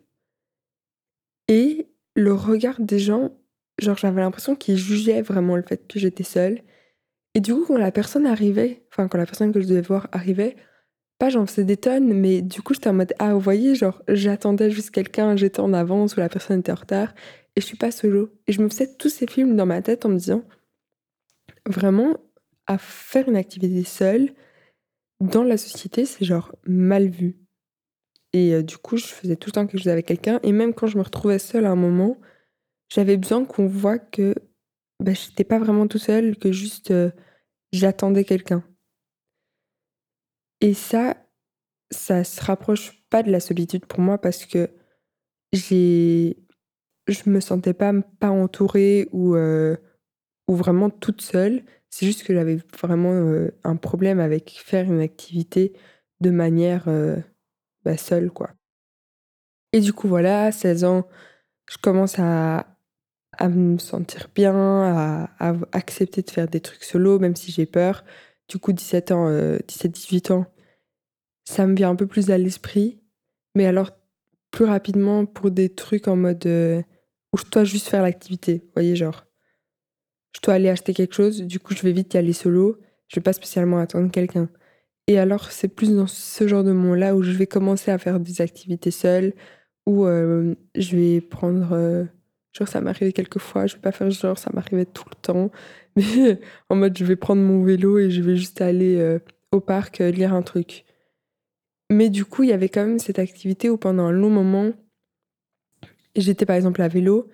Et 1.49 1.88
le 2.14 2.32
regard 2.32 2.81
des 2.81 2.99
gens, 2.99 3.32
genre 3.78 3.96
j'avais 3.96 4.20
l'impression 4.20 4.55
qu'ils 4.55 4.78
jugeaient 4.78 5.22
vraiment 5.22 5.56
le 5.56 5.62
fait 5.62 5.87
que 5.87 5.99
j'étais 5.99 6.25
seule. 6.25 6.62
Et 7.34 7.40
du 7.40 7.52
coup, 7.52 7.64
quand 7.66 7.76
la 7.76 7.90
personne 7.92 8.26
arrivait, 8.26 8.86
enfin, 8.92 9.08
quand 9.08 9.19
la 9.19 9.26
personne 9.26 9.52
que 9.52 9.60
je 9.60 9.66
devais 9.66 9.81
voir 9.81 10.08
arrivait, 10.12 10.56
pas 11.19 11.31
j'en 11.31 11.46
faisais 11.46 11.64
des 11.64 11.76
tonnes, 11.76 12.12
mais 12.12 12.42
du 12.42 12.62
coup, 12.62 12.75
j'étais 12.75 12.88
en 12.88 12.94
mode, 12.94 13.12
ah, 13.19 13.34
vous 13.34 13.40
voyez, 13.40 13.75
genre, 13.75 14.02
j'attendais 14.08 14.70
juste 14.70 14.90
quelqu'un, 14.90 15.36
j'étais 15.36 15.60
en 15.60 15.72
avance 15.72 16.16
ou 16.16 16.20
la 16.20 16.28
personne 16.28 16.60
était 16.60 16.72
en 16.72 16.76
retard, 16.76 17.14
et 17.56 17.60
je 17.60 17.66
suis 17.66 17.76
pas 17.76 17.90
solo. 17.90 18.31
Et 18.46 18.52
je 18.52 18.62
me 18.62 18.69
faisais 18.69 18.94
tous 18.96 19.08
ces 19.08 19.26
films 19.26 19.56
dans 19.56 19.66
ma 19.66 19.82
tête 19.82 20.06
en 20.06 20.08
me 20.10 20.19
disant, 20.19 20.44
vraiment, 21.66 22.16
à 22.66 22.78
faire 22.78 23.28
une 23.28 23.36
activité 23.36 23.84
seule, 23.84 24.32
dans 25.20 25.44
la 25.44 25.56
société, 25.56 26.04
c'est 26.06 26.25
genre 26.25 26.54
mal 26.66 27.08
vu. 27.08 27.38
Et 28.32 28.54
euh, 28.54 28.62
du 28.62 28.78
coup, 28.78 28.96
je 28.96 29.06
faisais 29.06 29.36
tout 29.36 29.48
le 29.48 29.52
temps 29.52 29.66
quelque 29.66 29.78
chose 29.78 29.88
avec 29.88 30.06
quelqu'un, 30.06 30.40
et 30.42 30.52
même 30.52 30.75
quand 30.75 30.86
je 30.86 30.98
me 30.98 31.02
retrouvais 31.02 31.38
seule 31.38 31.66
à 31.66 31.70
un 31.70 31.76
moment, 31.76 32.16
j'avais 32.88 33.16
besoin 33.16 33.44
qu'on 33.44 33.66
voit 33.66 33.98
que 33.98 34.34
bah, 35.00 35.12
j'étais 35.12 35.44
pas 35.44 35.58
vraiment 35.58 35.87
tout 35.88 35.99
seul, 35.99 36.37
que 36.37 36.52
juste 36.52 36.91
euh, 36.91 37.11
j'attendais 37.73 38.25
quelqu'un. 38.25 38.64
Et 40.61 40.75
ça, 40.75 41.17
ça 41.91 42.25
se 42.25 42.43
rapproche 42.43 43.05
pas 43.11 43.23
de 43.23 43.31
la 43.31 43.41
solitude 43.41 43.87
pour 43.87 44.00
moi 44.00 44.19
parce 44.19 44.46
que 44.46 44.70
j'ai, 45.52 46.37
je 47.08 47.31
me 47.31 47.41
sentais 47.41 47.75
pas 47.75 47.93
pas 48.20 48.31
entourée 48.31 49.08
ou 49.12 49.35
euh, 49.37 49.76
ou 50.49 50.56
vraiment 50.56 50.91
toute 50.91 51.23
seule. 51.23 51.64
C'est 51.91 52.06
juste 52.06 52.25
que 52.25 52.35
j'avais 52.35 52.58
vraiment 52.79 53.12
euh, 53.12 53.50
un 53.64 53.76
problème 53.76 54.20
avec 54.20 54.50
faire 54.50 54.85
une 54.91 55.00
activité 55.00 55.73
de 56.20 56.31
manière 56.31 56.88
bah, 57.85 57.96
seule 57.96 58.31
quoi. 58.31 58.50
Et 59.73 59.81
du 59.81 59.93
coup 59.93 60.08
voilà, 60.08 60.52
16 60.52 60.85
ans, 60.85 61.08
je 61.70 61.79
commence 61.79 62.19
à 62.19 62.73
à 63.38 63.48
me 63.48 63.78
sentir 63.78 64.28
bien, 64.34 64.54
à, 65.38 65.54
accepter 65.72 66.22
de 66.22 66.31
faire 66.31 66.48
des 66.48 66.60
trucs 66.60 66.84
solo, 66.84 67.19
même 67.19 67.36
si 67.36 67.52
j'ai 67.52 67.66
peur. 67.66 68.04
Du 68.48 68.58
coup, 68.58 68.72
17 68.72 69.12
ans, 69.12 69.31
17-18 69.31 70.32
euh, 70.32 70.34
ans, 70.34 70.46
ça 71.44 71.66
me 71.66 71.75
vient 71.75 71.90
un 71.90 71.96
peu 71.96 72.06
plus 72.06 72.31
à 72.31 72.38
l'esprit. 72.38 73.00
Mais 73.54 73.66
alors, 73.66 73.92
plus 74.50 74.64
rapidement 74.64 75.26
pour 75.26 75.50
des 75.50 75.75
trucs 75.75 76.08
en 76.08 76.16
mode 76.16 76.46
euh, 76.46 76.82
où 77.32 77.38
je 77.38 77.44
dois 77.50 77.64
juste 77.64 77.88
faire 77.88 78.02
l'activité. 78.02 78.62
Vous 78.64 78.72
voyez, 78.75 78.96
genre, 78.96 79.26
je 80.34 80.40
dois 80.42 80.54
aller 80.54 80.69
acheter 80.69 80.94
quelque 80.94 81.14
chose, 81.14 81.42
du 81.42 81.60
coup, 81.60 81.75
je 81.75 81.82
vais 81.82 81.92
vite 81.92 82.14
y 82.14 82.16
aller 82.16 82.32
solo. 82.32 82.78
Je 83.08 83.16
vais 83.16 83.22
pas 83.22 83.32
spécialement 83.32 83.78
attendre 83.78 84.10
quelqu'un. 84.10 84.48
Et 85.06 85.19
alors, 85.19 85.50
c'est 85.52 85.69
plus 85.69 85.94
dans 85.94 86.06
ce 86.06 86.48
genre 86.48 86.64
de 86.64 86.72
moment-là 86.72 87.14
où 87.14 87.22
je 87.22 87.32
vais 87.32 87.46
commencer 87.46 87.90
à 87.90 87.98
faire 87.98 88.19
des 88.20 88.40
activités 88.40 88.90
seule, 88.90 89.34
où 89.86 90.06
euh, 90.06 90.54
je 90.75 90.96
vais 90.96 91.20
prendre 91.20 92.08
Genre, 92.56 92.68
ça 92.68 92.80
m'arrivait 92.80 93.12
quelques 93.12 93.40
fois, 93.40 93.66
je 93.66 93.74
vais 93.74 93.80
pas 93.80 93.92
faire 93.92 94.10
genre, 94.10 94.38
ça 94.38 94.50
m'arrivait 94.54 94.86
tout 94.86 95.04
le 95.10 95.16
temps. 95.16 95.50
Mais 95.96 96.40
en 96.68 96.76
mode, 96.76 96.96
je 96.96 97.04
vais 97.04 97.16
prendre 97.16 97.42
mon 97.42 97.62
vélo 97.64 97.98
et 97.98 98.10
je 98.10 98.22
vais 98.22 98.36
juste 98.36 98.60
aller 98.60 98.96
euh, 98.96 99.18
au 99.52 99.60
parc 99.60 100.00
euh, 100.00 100.10
lire 100.10 100.32
un 100.32 100.42
truc. 100.42 100.84
Mais 101.90 102.10
du 102.10 102.24
coup, 102.24 102.44
il 102.44 102.50
y 102.50 102.52
avait 102.52 102.68
quand 102.68 102.86
même 102.86 102.98
cette 102.98 103.18
activité 103.18 103.70
où 103.70 103.76
pendant 103.76 104.04
un 104.04 104.12
long 104.12 104.30
moment, 104.30 104.72
j'étais 106.16 106.46
par 106.46 106.56
exemple 106.56 106.80
à 106.82 106.88
vélo. 106.88 107.28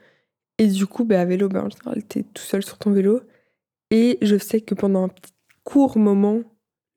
Et 0.58 0.66
du 0.66 0.86
coup, 0.86 1.04
ben, 1.04 1.20
à 1.20 1.24
vélo, 1.24 1.48
ben, 1.48 1.66
en 1.66 1.70
général, 1.70 2.02
t'es 2.04 2.22
tout 2.22 2.42
seul 2.42 2.62
sur 2.62 2.78
ton 2.78 2.90
vélo. 2.90 3.20
Et 3.90 4.18
je 4.22 4.36
sais 4.36 4.60
que 4.60 4.74
pendant 4.74 5.06
un 5.06 5.10
court 5.64 5.98
moment, 5.98 6.42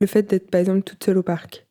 le 0.02 0.08
fait 0.08 0.24
d'être 0.24 0.50
par 0.50 0.62
exemple 0.62 0.84
toute 0.84 1.04
seule 1.04 1.18
au 1.18 1.24
parc. 1.24 1.68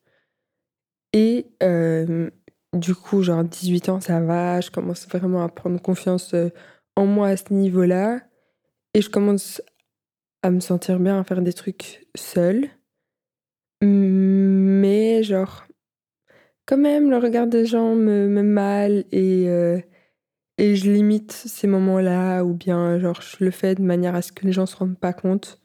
Et 1.13 1.47
euh, 1.61 2.29
du 2.73 2.95
coup, 2.95 3.21
genre 3.23 3.43
18 3.43 3.89
ans, 3.89 3.99
ça 4.01 4.19
va, 4.19 4.61
je 4.61 4.71
commence 4.71 5.07
vraiment 5.07 5.43
à 5.43 5.49
prendre 5.49 5.81
confiance 5.81 6.33
euh, 6.33 6.49
en 6.95 7.05
moi 7.05 7.29
à 7.29 7.37
ce 7.37 7.53
niveau-là. 7.53 8.21
Et 8.93 9.01
je 9.01 9.09
commence 9.09 9.61
à 10.41 10.51
me 10.51 10.59
sentir 10.59 10.99
bien 10.99 11.19
à 11.19 11.23
faire 11.23 11.41
des 11.41 11.53
trucs 11.53 12.07
seule. 12.15 12.69
Mais 13.81 15.23
genre, 15.23 15.65
quand 16.65 16.77
même, 16.77 17.09
le 17.09 17.17
regard 17.17 17.47
des 17.47 17.65
gens 17.65 17.95
me 17.95 18.27
met 18.27 18.43
mal 18.43 19.05
et, 19.11 19.49
euh, 19.49 19.79
et 20.57 20.75
je 20.75 20.91
limite 20.91 21.31
ces 21.31 21.67
moments-là 21.67 22.43
ou 22.43 22.53
bien 22.53 22.99
genre 22.99 23.21
je 23.21 23.43
le 23.43 23.51
fais 23.51 23.75
de 23.75 23.81
manière 23.81 24.15
à 24.15 24.21
ce 24.21 24.31
que 24.31 24.45
les 24.45 24.53
gens 24.53 24.65
se 24.65 24.75
rendent 24.77 24.99
pas 24.99 25.13
compte. 25.13 25.61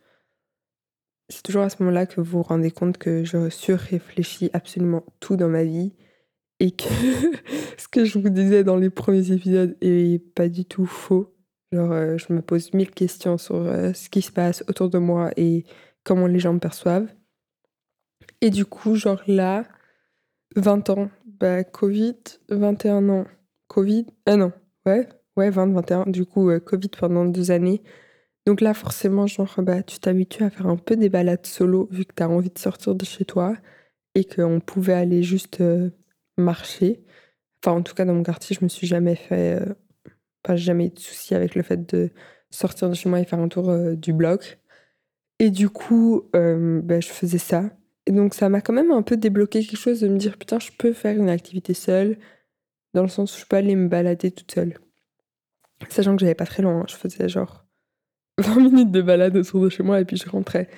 C'est 1.29 1.43
toujours 1.43 1.63
à 1.63 1.71
ce 1.71 1.77
moment-là 1.83 2.07
que 2.07 2.21
vous 2.21 2.39
vous 2.39 2.43
rendez 2.43 2.71
compte 2.71 2.99
que 2.99 3.25
je 3.25 3.51
surréfléchis 3.51 4.51
absolument 4.53 5.05
tout 5.21 5.37
dans 5.37 5.49
ma 5.49 5.65
vie 5.65 5.93
et 6.61 6.73
que 6.73 6.85
ce 7.79 7.89
que 7.89 8.05
je 8.05 8.19
vous 8.19 8.29
disais 8.31 8.65
dans 8.65 8.77
les 8.77 8.91
premiers 8.91 9.33
épisodes 9.33 9.77
est 9.81 10.19
pas 10.35 10.49
du 10.49 10.65
tout 10.65 10.87
faux. 10.87 11.35
Genre, 11.73 11.93
euh, 11.93 12.17
je 12.19 12.33
me 12.33 12.41
pose 12.41 12.73
mille 12.73 12.91
questions 12.91 13.39
sur 13.39 13.57
euh, 13.57 13.93
ce 13.93 14.09
qui 14.09 14.23
se 14.23 14.33
passe 14.33 14.65
autour 14.69 14.89
de 14.89 14.99
moi 14.99 15.31
et 15.37 15.65
comment 16.03 16.27
les 16.27 16.39
gens 16.39 16.55
me 16.55 16.59
perçoivent. 16.59 17.09
Et 18.41 18.51
du 18.51 18.65
coup, 18.65 18.95
genre 18.95 19.23
là, 19.27 19.65
20 20.57 20.91
ans, 20.91 21.11
bah, 21.27 21.65
Covid, 21.65 22.17
21 22.49 23.09
ans, 23.11 23.27
Covid, 23.69 24.07
ah 24.27 24.37
non, 24.37 24.53
ouais, 24.87 25.09
ouais, 25.37 25.51
20, 25.51 25.73
21, 25.75 26.05
du 26.07 26.25
coup, 26.25 26.51
Covid 26.61 26.89
pendant 26.99 27.27
deux 27.27 27.51
années. 27.51 27.83
Donc 28.47 28.63
là, 28.63 28.73
forcément, 28.73 29.27
genre, 29.27 29.55
bah, 29.59 29.83
tu 29.83 29.99
t'habitues 29.99 30.45
à 30.45 30.51
faire 30.51 30.69
un 30.69 30.77
peu 30.77 30.97
des 30.97 31.11
balades 31.11 31.47
solo 31.47 31.89
vu 31.91 32.07
que 32.07 32.15
tu 32.17 32.23
as 32.23 32.31
envie 32.31 32.51
de 32.51 32.59
sortir 32.59 32.95
de 32.95 33.05
chez 33.05 33.27
toi 33.27 33.55
et 34.15 34.25
qu'on 34.25 34.61
pouvait 34.61 34.95
aller 34.95 35.23
juste 35.23 35.63
marcher. 36.39 37.05
Enfin, 37.63 37.77
en 37.77 37.83
tout 37.83 37.95
cas, 37.95 38.05
dans 38.05 38.15
mon 38.15 38.23
quartier, 38.23 38.57
je 38.59 38.65
me 38.65 38.69
suis 38.69 38.87
jamais 38.87 39.17
fait. 39.17 39.61
Euh, 39.61 39.75
pas 40.43 40.57
jamais 40.57 40.87
eu 40.87 40.91
de 40.91 40.99
soucis 40.99 41.35
avec 41.35 41.55
le 41.55 41.63
fait 41.63 41.93
de 41.93 42.11
sortir 42.51 42.89
de 42.89 42.95
chez 42.95 43.09
moi 43.09 43.21
et 43.21 43.25
faire 43.25 43.41
un 43.41 43.49
tour 43.49 43.71
euh, 43.71 43.95
du 43.95 44.13
bloc. 44.13 44.59
Et 45.41 45.51
du 45.51 45.69
coup, 45.69 46.29
euh, 46.37 46.81
ben, 46.83 47.03
je 47.03 47.09
faisais 47.09 47.39
ça. 47.39 47.71
Et 48.07 48.13
donc, 48.13 48.35
ça 48.35 48.49
m'a 48.49 48.61
quand 48.61 48.73
même 48.73 48.91
un 48.93 49.03
peu 49.03 49.17
débloqué 49.17 49.65
quelque 49.65 49.79
chose 49.79 50.01
de 50.01 50.09
me 50.09 50.19
dire 50.19 50.39
putain, 50.39 50.59
je 50.59 50.71
peux 50.79 50.93
faire 50.93 51.17
une 51.17 51.29
activité 51.29 51.75
seule, 51.75 52.19
dans 52.95 53.03
le 53.03 53.09
sens 53.09 53.37
où 53.37 53.41
je 53.41 53.47
peux 53.47 53.57
aller 53.57 53.77
me 53.77 53.89
balader 53.89 54.31
toute 54.31 54.51
seule. 54.53 54.79
sachant 55.91 56.17
que 56.17 56.21
j'avais 56.21 56.35
pas 56.35 56.47
très 56.47 56.63
loin. 56.63 56.81
Hein. 56.81 56.87
Je 56.89 56.97
faisais 56.97 57.29
genre 57.29 57.67
20 58.39 58.57
minutes 58.61 58.91
de 58.93 59.03
balade 59.03 59.37
autour 59.37 59.63
de 59.63 59.69
chez 59.69 59.83
moi 59.83 60.01
et 60.01 60.05
puis 60.05 60.17
je 60.17 60.29
rentrais. 60.29 60.69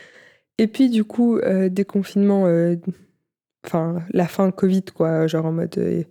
Et 0.59 0.67
puis 0.67 0.91
du 0.91 1.05
coup, 1.05 1.41
déconfinement, 1.71 2.47
enfin 3.65 4.05
la 4.11 4.27
fin 4.27 4.51
Covid 4.51 4.85
quoi, 4.95 5.27
genre 5.27 5.47
en 5.47 5.53
mode 5.53 5.77
euh, 5.79 6.05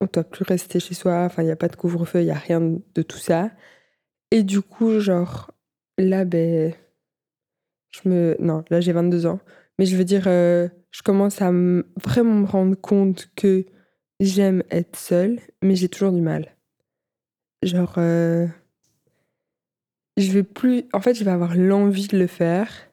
on 0.00 0.06
doit 0.12 0.24
plus 0.24 0.44
rester 0.44 0.80
chez 0.80 0.94
soi, 0.94 1.24
enfin 1.24 1.42
il 1.42 1.46
n'y 1.46 1.52
a 1.52 1.56
pas 1.56 1.68
de 1.68 1.76
couvre-feu, 1.76 2.20
il 2.20 2.26
n'y 2.26 2.30
a 2.30 2.34
rien 2.34 2.60
de 2.60 3.02
tout 3.02 3.18
ça. 3.18 3.50
Et 4.30 4.42
du 4.42 4.60
coup, 4.60 5.00
genre 5.00 5.52
là, 5.98 6.24
ben, 6.24 6.74
je 7.90 8.08
me... 8.08 8.36
Non, 8.40 8.64
là 8.70 8.80
j'ai 8.80 8.92
22 8.92 9.26
ans. 9.26 9.40
Mais 9.78 9.86
je 9.86 9.96
veux 9.96 10.04
dire, 10.04 10.24
je 10.24 11.02
commence 11.04 11.40
à 11.42 11.50
vraiment 11.50 12.34
me 12.34 12.46
rendre 12.46 12.76
compte 12.76 13.30
que 13.36 13.66
j'aime 14.20 14.62
être 14.70 14.96
seule, 14.96 15.40
mais 15.62 15.76
j'ai 15.76 15.88
toujours 15.88 16.12
du 16.12 16.22
mal. 16.22 16.56
Genre, 17.62 17.94
je 20.16 20.32
vais 20.32 20.42
plus. 20.42 20.84
En 20.92 21.00
fait, 21.00 21.14
je 21.14 21.24
vais 21.24 21.30
avoir 21.30 21.54
l'envie 21.56 22.08
de 22.08 22.18
le 22.18 22.26
faire, 22.26 22.85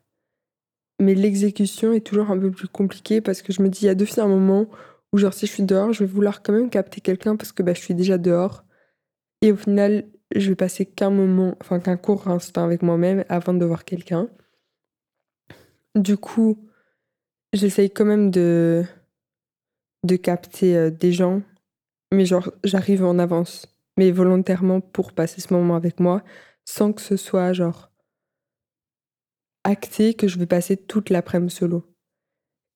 mais 1.03 1.15
l'exécution 1.15 1.93
est 1.93 2.05
toujours 2.05 2.31
un 2.31 2.39
peu 2.39 2.51
plus 2.51 2.67
compliquée 2.67 3.21
parce 3.21 3.41
que 3.41 3.53
je 3.53 3.61
me 3.61 3.69
dis, 3.69 3.83
il 3.83 3.85
y 3.87 3.89
a 3.89 3.95
deux 3.95 4.07
un 4.17 4.27
moment 4.27 4.67
où, 5.11 5.17
genre, 5.17 5.33
si 5.33 5.45
je 5.45 5.51
suis 5.51 5.63
dehors, 5.63 5.93
je 5.93 6.03
vais 6.03 6.11
vouloir 6.11 6.41
quand 6.41 6.53
même 6.53 6.69
capter 6.69 7.01
quelqu'un 7.01 7.35
parce 7.35 7.51
que 7.51 7.61
bah, 7.63 7.73
je 7.73 7.81
suis 7.81 7.93
déjà 7.93 8.17
dehors. 8.17 8.63
Et 9.41 9.51
au 9.51 9.57
final, 9.57 10.05
je 10.35 10.49
vais 10.49 10.55
passer 10.55 10.85
qu'un 10.85 11.09
moment, 11.09 11.55
enfin 11.61 11.79
qu'un 11.79 11.97
court 11.97 12.27
instant 12.27 12.63
avec 12.63 12.81
moi-même 12.81 13.25
avant 13.29 13.53
de 13.53 13.65
voir 13.65 13.85
quelqu'un. 13.85 14.29
Du 15.95 16.17
coup, 16.17 16.57
j'essaye 17.53 17.91
quand 17.91 18.05
même 18.05 18.31
de, 18.31 18.83
de 20.03 20.15
capter 20.15 20.75
euh, 20.75 20.89
des 20.89 21.11
gens, 21.11 21.41
mais 22.11 22.25
genre 22.25 22.51
j'arrive 22.63 23.03
en 23.03 23.19
avance, 23.19 23.67
mais 23.97 24.11
volontairement 24.11 24.81
pour 24.81 25.13
passer 25.13 25.41
ce 25.41 25.53
moment 25.53 25.75
avec 25.75 25.99
moi, 25.99 26.23
sans 26.65 26.93
que 26.93 27.01
ce 27.01 27.17
soit 27.17 27.53
genre 27.53 27.92
acté 29.63 30.13
que 30.13 30.27
je 30.27 30.37
vais 30.37 30.45
passer 30.45 30.77
toute 30.77 31.09
l'après-midi 31.09 31.53
solo. 31.53 31.85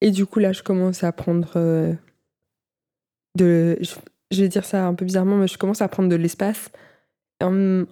Et 0.02 0.12
du 0.12 0.26
coup 0.26 0.40
là, 0.40 0.54
je 0.54 0.64
commence 0.64 1.04
à 1.04 1.12
prendre 1.12 1.54
euh, 1.56 1.94
de, 3.36 3.78
je, 3.82 4.42
vais 4.42 4.48
dire 4.48 4.66
ça 4.66 4.86
un 4.86 4.94
peu 4.94 5.06
bizarrement, 5.06 5.38
mais 5.38 5.48
je 5.48 5.58
commence 5.58 5.82
à 5.82 5.88
prendre 5.88 6.10
de 6.10 6.16
l'espace 6.16 6.70
en, 7.42 7.84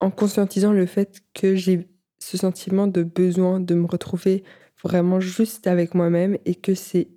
en 0.00 0.10
conscientisant 0.10 0.72
le 0.72 0.86
fait 0.86 1.22
que 1.34 1.54
j'ai 1.54 1.88
ce 2.18 2.36
sentiment 2.36 2.86
de 2.86 3.02
besoin 3.02 3.60
de 3.60 3.74
me 3.74 3.86
retrouver 3.86 4.44
vraiment 4.82 5.20
juste 5.20 5.66
avec 5.66 5.94
moi-même 5.94 6.38
et 6.44 6.54
que 6.54 6.74
c'est 6.74 7.08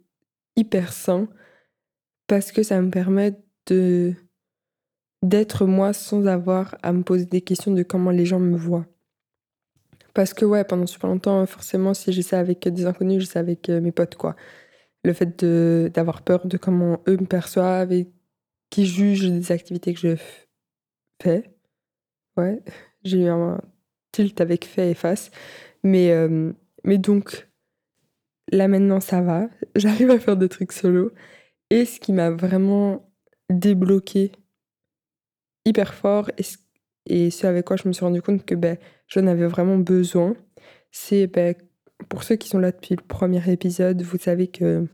hyper 0.55 0.93
sain 0.93 1.27
parce 2.27 2.51
que 2.51 2.63
ça 2.63 2.81
me 2.81 2.89
permet 2.89 3.37
de 3.67 4.13
d'être 5.23 5.65
moi 5.65 5.93
sans 5.93 6.25
avoir 6.25 6.75
à 6.81 6.93
me 6.93 7.03
poser 7.03 7.25
des 7.25 7.41
questions 7.41 7.71
de 7.73 7.83
comment 7.83 8.09
les 8.09 8.25
gens 8.25 8.39
me 8.39 8.57
voient. 8.57 8.87
Parce 10.13 10.33
que 10.33 10.45
ouais, 10.45 10.63
pendant 10.63 10.85
super 10.85 11.09
longtemps, 11.09 11.45
forcément, 11.45 11.93
si 11.93 12.23
ça 12.23 12.39
avec 12.39 12.67
des 12.67 12.85
inconnus, 12.85 13.29
ça 13.29 13.39
avec 13.39 13.69
euh, 13.69 13.81
mes 13.81 13.91
potes, 13.91 14.15
quoi. 14.15 14.35
Le 15.03 15.13
fait 15.13 15.43
d'avoir 15.93 16.21
peur 16.21 16.45
de 16.47 16.57
comment 16.57 17.01
eux 17.07 17.17
me 17.17 17.25
perçoivent 17.25 17.91
et 17.91 18.11
qui 18.69 18.85
jugent 18.85 19.31
des 19.31 19.51
activités 19.51 19.93
que 19.93 19.99
je 19.99 20.15
fais. 21.21 21.51
Ouais, 22.37 22.61
j'ai 23.03 23.23
eu 23.23 23.27
un 23.27 23.59
tilt 24.11 24.39
avec 24.41 24.65
fait 24.65 24.91
et 24.91 24.93
face. 24.95 25.31
Mais, 25.83 26.11
euh, 26.11 26.53
mais 26.83 26.97
donc, 26.97 27.47
Là 28.51 28.67
maintenant 28.67 28.99
ça 28.99 29.21
va, 29.21 29.47
j'arrive 29.75 30.11
à 30.11 30.19
faire 30.19 30.37
des 30.37 30.49
trucs 30.49 30.73
solo. 30.73 31.11
Et 31.69 31.85
ce 31.85 31.99
qui 31.99 32.11
m'a 32.13 32.29
vraiment 32.29 33.09
débloqué 33.49 34.31
hyper 35.65 35.93
fort 35.93 36.29
et 36.37 37.29
ce, 37.31 37.47
avec 37.47 37.65
quoi 37.65 37.77
je 37.77 37.87
me 37.87 37.93
suis 37.93 38.03
rendu 38.03 38.21
compte 38.21 38.45
que 38.45 38.55
ben, 38.55 38.77
j'en 39.11 39.27
avais 39.27 39.47
vraiment 39.47 39.77
besoin, 39.77 40.35
c'est 40.91 41.27
ben, 41.27 41.55
pour 42.09 42.23
ceux 42.23 42.35
qui 42.35 42.49
sont 42.49 42.59
là 42.59 42.71
depuis 42.71 42.95
le 42.95 43.03
premier 43.03 43.51
épisode, 43.51 44.01
vous 44.01 44.17
savez 44.17 44.47
que 44.47 44.87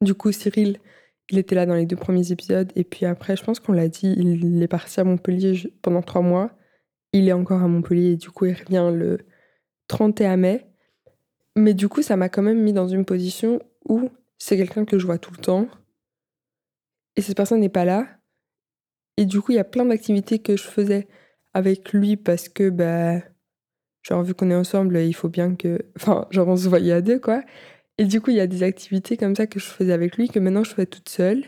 du 0.00 0.14
coup 0.14 0.30
Cyril, 0.32 0.78
il 1.30 1.38
était 1.38 1.54
là 1.54 1.66
dans 1.66 1.74
les 1.74 1.86
deux 1.86 1.96
premiers 1.96 2.32
épisodes 2.32 2.72
et 2.76 2.84
puis 2.84 3.06
après 3.06 3.36
je 3.36 3.44
pense 3.44 3.60
qu'on 3.60 3.72
l'a 3.72 3.88
dit, 3.88 4.14
il 4.16 4.62
est 4.62 4.68
parti 4.68 5.00
à 5.00 5.04
Montpellier 5.04 5.72
pendant 5.82 6.02
trois 6.02 6.22
mois. 6.22 6.50
Il 7.12 7.28
est 7.28 7.32
encore 7.32 7.62
à 7.62 7.68
Montpellier 7.68 8.12
et 8.12 8.16
du 8.16 8.30
coup 8.30 8.46
il 8.46 8.54
revient 8.54 8.90
le 8.94 9.18
31 9.88 10.36
mai. 10.36 10.66
Mais 11.56 11.74
du 11.74 11.88
coup, 11.88 12.02
ça 12.02 12.16
m'a 12.16 12.28
quand 12.28 12.42
même 12.42 12.62
mis 12.62 12.72
dans 12.72 12.86
une 12.86 13.04
position 13.04 13.60
où 13.84 14.10
c'est 14.38 14.56
quelqu'un 14.56 14.84
que 14.84 14.98
je 14.98 15.06
vois 15.06 15.18
tout 15.18 15.32
le 15.32 15.38
temps 15.38 15.68
et 17.16 17.20
cette 17.20 17.36
personne 17.36 17.60
n'est 17.60 17.68
pas 17.68 17.84
là. 17.84 18.06
Et 19.16 19.26
du 19.26 19.40
coup, 19.40 19.50
il 19.50 19.56
y 19.56 19.58
a 19.58 19.64
plein 19.64 19.84
d'activités 19.84 20.38
que 20.38 20.56
je 20.56 20.62
faisais 20.62 21.08
avec 21.58 21.92
lui 21.92 22.16
parce 22.16 22.48
que, 22.48 22.70
bah, 22.70 23.20
genre, 24.02 24.22
vu 24.22 24.34
qu'on 24.34 24.50
est 24.50 24.54
ensemble, 24.54 24.98
il 24.98 25.14
faut 25.14 25.28
bien 25.28 25.54
que. 25.56 25.80
Enfin, 25.96 26.26
genre, 26.30 26.48
on 26.48 26.56
se 26.56 26.68
voyait 26.68 26.92
à 26.92 27.02
deux, 27.02 27.20
quoi. 27.20 27.42
Et 27.98 28.04
du 28.06 28.20
coup, 28.20 28.30
il 28.30 28.36
y 28.36 28.40
a 28.40 28.46
des 28.46 28.62
activités 28.62 29.16
comme 29.16 29.36
ça 29.36 29.46
que 29.46 29.60
je 29.60 29.66
faisais 29.66 29.92
avec 29.92 30.16
lui 30.16 30.28
que 30.28 30.38
maintenant 30.40 30.64
je 30.64 30.74
fais 30.74 30.86
toute 30.86 31.08
seule. 31.08 31.44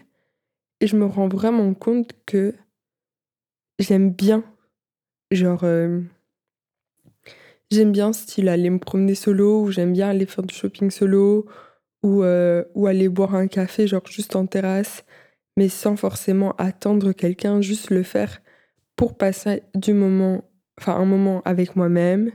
Et 0.81 0.87
je 0.88 0.97
me 0.97 1.07
rends 1.07 1.29
vraiment 1.29 1.75
compte 1.75 2.12
que 2.26 2.55
j'aime 3.79 4.12
bien. 4.12 4.45
Genre. 5.33 5.64
Euh, 5.64 6.02
J'aime 7.71 7.93
bien 7.93 8.12
style 8.12 8.49
aller 8.49 8.69
me 8.71 8.79
promener 8.79 9.14
solo, 9.14 9.62
ou 9.62 9.71
j'aime 9.71 9.93
bien 9.93 10.09
aller 10.09 10.26
faire 10.26 10.45
du 10.45 10.55
shopping 10.55 10.90
solo, 10.90 11.47
ou, 12.02 12.25
euh, 12.25 12.64
ou 12.75 12.87
aller 12.88 13.09
boire 13.09 13.35
un 13.35 13.47
café, 13.47 13.87
genre 13.87 14.07
juste 14.09 14.35
en 14.35 14.47
terrasse, 14.47 15.05
mais 15.57 15.69
sans 15.69 15.97
forcément 15.97 16.52
attendre 16.57 17.12
quelqu'un, 17.12 17.61
juste 17.61 17.90
le 17.90 18.02
faire 18.02 18.43
pour 19.00 19.16
passer 19.16 19.62
du 19.75 19.95
moment, 19.95 20.45
enfin 20.78 20.95
un 20.95 21.07
moment 21.07 21.40
avec 21.47 21.75
moi-même, 21.75 22.33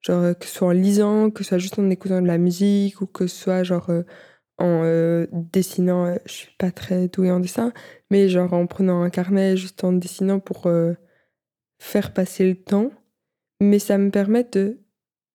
genre 0.00 0.22
euh, 0.22 0.34
que 0.34 0.46
ce 0.46 0.54
soit 0.54 0.68
en 0.68 0.72
lisant, 0.72 1.30
que 1.30 1.42
ce 1.42 1.48
soit 1.48 1.58
juste 1.58 1.78
en 1.78 1.90
écoutant 1.90 2.22
de 2.22 2.28
la 2.28 2.38
musique, 2.38 3.00
ou 3.00 3.06
que 3.06 3.26
ce 3.26 3.36
soit 3.36 3.64
genre 3.64 3.90
euh, 3.90 4.04
en 4.58 5.26
dessinant, 5.32 6.16
je 6.24 6.32
suis 6.32 6.54
pas 6.58 6.70
très 6.70 7.08
douée 7.08 7.32
en 7.32 7.40
dessin, 7.40 7.72
mais 8.10 8.28
genre 8.28 8.52
en 8.52 8.66
prenant 8.66 9.02
un 9.02 9.10
carnet, 9.10 9.56
juste 9.56 9.84
en 9.84 9.92
dessinant 9.92 10.38
pour 10.38 10.68
faire 11.78 12.14
passer 12.14 12.48
le 12.48 12.56
temps 12.56 12.90
mais 13.60 13.78
ça 13.78 13.98
me 13.98 14.10
permet 14.10 14.44
de 14.44 14.78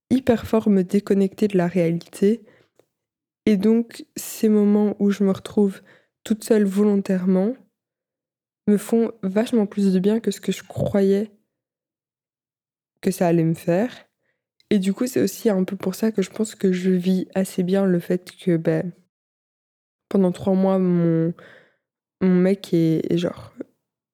hyper 0.10 0.46
fort 0.46 0.70
me 0.70 0.84
déconnecter 0.84 1.48
de 1.48 1.58
la 1.58 1.68
réalité. 1.68 2.46
Et 3.46 3.58
donc, 3.58 4.06
ces 4.16 4.50
moments 4.50 4.96
où 5.00 5.10
je 5.10 5.24
me 5.24 5.32
retrouve 5.32 5.82
toute 6.24 6.44
seule 6.44 6.66
volontairement 6.66 7.56
me 8.72 8.78
font 8.78 9.12
vachement 9.22 9.66
plus 9.66 9.94
de 9.94 10.00
bien 10.00 10.20
que 10.20 10.32
ce 10.32 10.42
que 10.42 10.52
je 10.52 10.64
croyais 10.64 11.32
que 13.02 13.12
ça 13.12 13.28
allait 13.28 13.44
me 13.44 13.54
faire. 13.54 13.92
Et 14.70 14.80
du 14.80 14.94
coup, 14.94 15.06
c'est 15.06 15.22
aussi 15.22 15.50
un 15.50 15.64
peu 15.66 15.76
pour 15.76 15.96
ça 15.96 16.12
que 16.12 16.22
je 16.22 16.30
pense 16.30 16.56
que 16.56 16.72
je 16.72 16.92
vis 16.92 17.28
assez 17.36 17.64
bien 17.64 17.86
le 17.86 18.00
fait 18.00 18.32
que 18.32 18.56
ben, 18.56 18.94
pendant 20.08 20.32
trois 20.32 20.54
mois, 20.54 20.80
mon, 20.80 21.34
mon 22.22 22.36
mec 22.36 22.74
est, 22.74 23.18
genre 23.18 23.54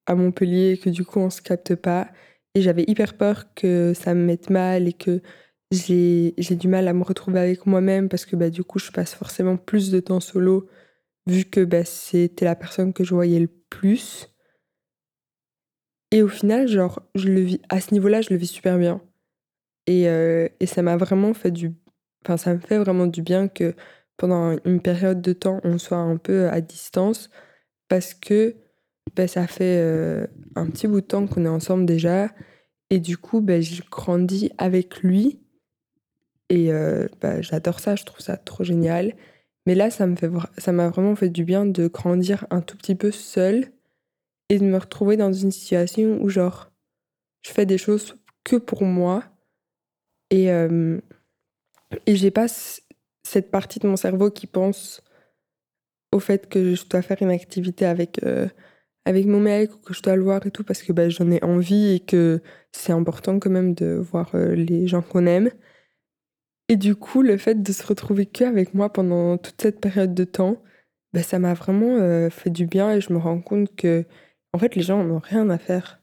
à 0.07 0.15
Montpellier, 0.15 0.79
que 0.81 0.89
du 0.89 1.05
coup, 1.05 1.19
on 1.19 1.29
se 1.29 1.41
capte 1.41 1.75
pas 1.75 2.09
et 2.55 2.61
j'avais 2.61 2.85
hyper 2.87 3.17
peur 3.17 3.53
que 3.53 3.93
ça 3.93 4.15
me 4.15 4.25
mette 4.25 4.49
mal 4.49 4.87
et 4.87 4.93
que 4.93 5.21
j'ai 5.69 6.33
du 6.51 6.67
mal 6.67 6.87
à 6.87 6.93
me 6.93 7.03
retrouver 7.03 7.39
avec 7.39 7.65
moi-même 7.65 8.09
parce 8.09 8.25
que 8.25 8.35
bah, 8.35 8.49
du 8.49 8.63
coup, 8.63 8.79
je 8.79 8.91
passe 8.91 9.13
forcément 9.13 9.57
plus 9.57 9.91
de 9.91 9.99
temps 9.99 10.21
solo 10.21 10.67
vu 11.27 11.45
que 11.45 11.63
bah, 11.63 11.85
c'était 11.85 12.45
la 12.45 12.55
personne 12.55 12.93
que 12.93 13.03
je 13.03 13.13
voyais 13.13 13.39
le 13.39 13.49
plus. 13.69 14.29
Et 16.11 16.21
au 16.21 16.27
final, 16.27 16.67
genre, 16.67 17.01
je 17.15 17.27
le 17.27 17.41
vis, 17.41 17.61
à 17.69 17.81
ce 17.81 17.93
niveau-là, 17.93 18.21
je 18.21 18.29
le 18.29 18.37
vis 18.37 18.47
super 18.47 18.77
bien. 18.77 19.01
Et, 19.87 20.07
euh, 20.07 20.47
et 20.59 20.65
ça 20.65 20.81
m'a 20.81 20.97
vraiment 20.97 21.33
fait 21.33 21.51
du. 21.51 21.73
Enfin, 22.23 22.37
ça 22.37 22.53
me 22.53 22.59
fait 22.59 22.77
vraiment 22.77 23.07
du 23.07 23.21
bien 23.21 23.47
que 23.47 23.75
pendant 24.17 24.57
une 24.65 24.81
période 24.81 25.21
de 25.21 25.33
temps, 25.33 25.61
on 25.63 25.77
soit 25.77 25.97
un 25.97 26.17
peu 26.17 26.49
à 26.49 26.61
distance 26.61 27.29
parce 27.87 28.13
que 28.13 28.55
bah, 29.15 29.27
ça 29.27 29.47
fait 29.47 29.77
euh, 29.79 30.27
un 30.55 30.67
petit 30.67 30.87
bout 30.87 31.01
de 31.01 31.05
temps 31.05 31.27
qu'on 31.27 31.45
est 31.45 31.49
ensemble 31.49 31.85
déjà. 31.85 32.29
Et 32.89 32.99
du 32.99 33.17
coup, 33.17 33.41
bah, 33.41 33.61
j'ai 33.61 33.83
grandi 33.91 34.51
avec 34.57 35.01
lui. 35.01 35.39
Et 36.49 36.71
euh, 36.71 37.07
bah, 37.21 37.41
j'adore 37.41 37.79
ça, 37.79 37.95
je 37.95 38.05
trouve 38.05 38.21
ça 38.21 38.37
trop 38.37 38.63
génial. 38.63 39.13
Mais 39.65 39.75
là, 39.75 39.89
ça 39.89 40.07
m'a 40.07 40.89
vraiment 40.89 41.15
fait 41.15 41.29
du 41.29 41.43
bien 41.43 41.65
de 41.65 41.87
grandir 41.87 42.47
un 42.49 42.61
tout 42.61 42.77
petit 42.77 42.95
peu 42.95 43.11
seule 43.11 43.71
et 44.49 44.59
de 44.59 44.65
me 44.65 44.77
retrouver 44.77 45.17
dans 45.17 45.33
une 45.33 45.51
situation 45.51 46.19
où, 46.21 46.29
genre, 46.29 46.71
je 47.41 47.51
fais 47.51 47.65
des 47.65 47.77
choses 47.77 48.15
que 48.43 48.55
pour 48.55 48.83
moi. 48.83 49.23
Et, 50.29 50.51
euh, 50.51 50.99
et 52.05 52.15
j'ai 52.15 52.31
pas 52.31 52.47
cette 53.23 53.51
partie 53.51 53.79
de 53.79 53.87
mon 53.87 53.95
cerveau 53.95 54.29
qui 54.31 54.47
pense 54.47 55.01
au 56.13 56.19
fait 56.19 56.47
que 56.49 56.75
je 56.75 56.85
dois 56.87 57.01
faire 57.01 57.21
une 57.21 57.31
activité 57.31 57.85
avec 57.85 58.19
avec 59.07 59.25
mon 59.25 59.39
mec 59.39 59.73
ou 59.73 59.77
que 59.77 59.93
je 59.93 60.01
dois 60.01 60.17
le 60.17 60.23
voir 60.23 60.45
et 60.45 60.51
tout 60.51 60.65
parce 60.65 60.83
que 60.83 60.91
bah, 60.91 61.07
j'en 61.07 61.31
ai 61.31 61.41
envie 61.41 61.93
et 61.93 61.99
que 62.01 62.41
c'est 62.73 62.91
important 62.91 63.39
quand 63.39 63.49
même 63.49 63.73
de 63.73 63.95
voir 63.95 64.31
euh, 64.35 64.53
les 64.53 64.85
gens 64.87 65.01
qu'on 65.01 65.25
aime. 65.25 65.49
Et 66.67 66.75
du 66.75 66.95
coup, 66.95 67.21
le 67.21 67.37
fait 67.37 67.63
de 67.63 67.71
se 67.71 67.85
retrouver 67.87 68.25
que 68.25 68.43
avec 68.43 68.73
moi 68.73 68.91
pendant 68.91 69.37
toute 69.37 69.61
cette 69.61 69.79
période 69.79 70.13
de 70.13 70.25
temps, 70.25 70.61
bah, 71.13 71.23
ça 71.23 71.39
m'a 71.39 71.53
vraiment 71.53 71.95
euh, 71.95 72.29
fait 72.29 72.49
du 72.49 72.67
bien 72.67 72.91
et 72.91 72.99
je 72.99 73.13
me 73.13 73.17
rends 73.17 73.39
compte 73.39 73.73
que 73.77 74.05
en 74.53 74.59
fait 74.59 74.75
les 74.75 74.81
gens 74.81 75.03
n'ont 75.03 75.19
rien 75.19 75.49
à 75.49 75.57
faire. 75.57 76.01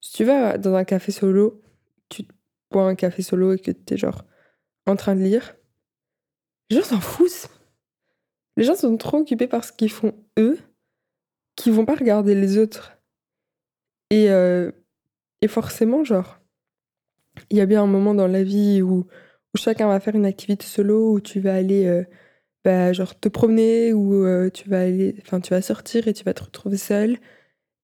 Si 0.00 0.12
tu 0.12 0.24
vas 0.24 0.58
dans 0.58 0.74
un 0.74 0.84
café 0.84 1.12
solo, 1.12 1.60
tu 2.08 2.24
bois 2.70 2.88
un 2.88 2.94
café 2.94 3.22
solo 3.22 3.54
et 3.54 3.58
que 3.58 3.70
tu 3.70 3.94
es 3.94 3.96
genre 3.96 4.24
en 4.86 4.96
train 4.96 5.14
de 5.14 5.22
lire, 5.22 5.56
les 6.70 6.76
gens 6.76 6.84
s'en 6.84 7.00
foutent. 7.00 7.50
Les 8.56 8.64
gens 8.64 8.74
sont 8.74 8.96
trop 8.96 9.18
occupés 9.18 9.46
par 9.46 9.64
ce 9.64 9.72
qu'ils 9.72 9.90
font 9.90 10.14
eux, 10.38 10.58
qu'ils 11.56 11.72
vont 11.72 11.84
pas 11.84 11.94
regarder 11.94 12.34
les 12.34 12.58
autres. 12.58 12.98
Et, 14.10 14.30
euh, 14.30 14.72
et 15.42 15.48
forcément, 15.48 16.04
genre, 16.04 16.40
il 17.50 17.56
y 17.56 17.60
a 17.60 17.66
bien 17.66 17.82
un 17.82 17.86
moment 17.86 18.14
dans 18.14 18.26
la 18.26 18.42
vie 18.42 18.82
où, 18.82 19.06
où 19.54 19.56
chacun 19.56 19.86
va 19.86 20.00
faire 20.00 20.16
une 20.16 20.26
activité 20.26 20.66
solo, 20.66 21.12
où 21.12 21.20
tu 21.20 21.40
vas 21.40 21.54
aller, 21.54 21.86
euh, 21.86 22.04
bah, 22.68 22.92
genre, 22.92 23.18
te 23.18 23.30
promener, 23.30 23.94
où 23.94 24.26
euh, 24.26 24.50
tu 24.50 24.68
vas 24.68 24.82
aller, 24.82 25.16
enfin, 25.22 25.40
tu 25.40 25.50
vas 25.54 25.62
sortir 25.62 26.06
et 26.06 26.12
tu 26.12 26.22
vas 26.24 26.34
te 26.34 26.42
retrouver 26.44 26.76
seul. 26.76 27.18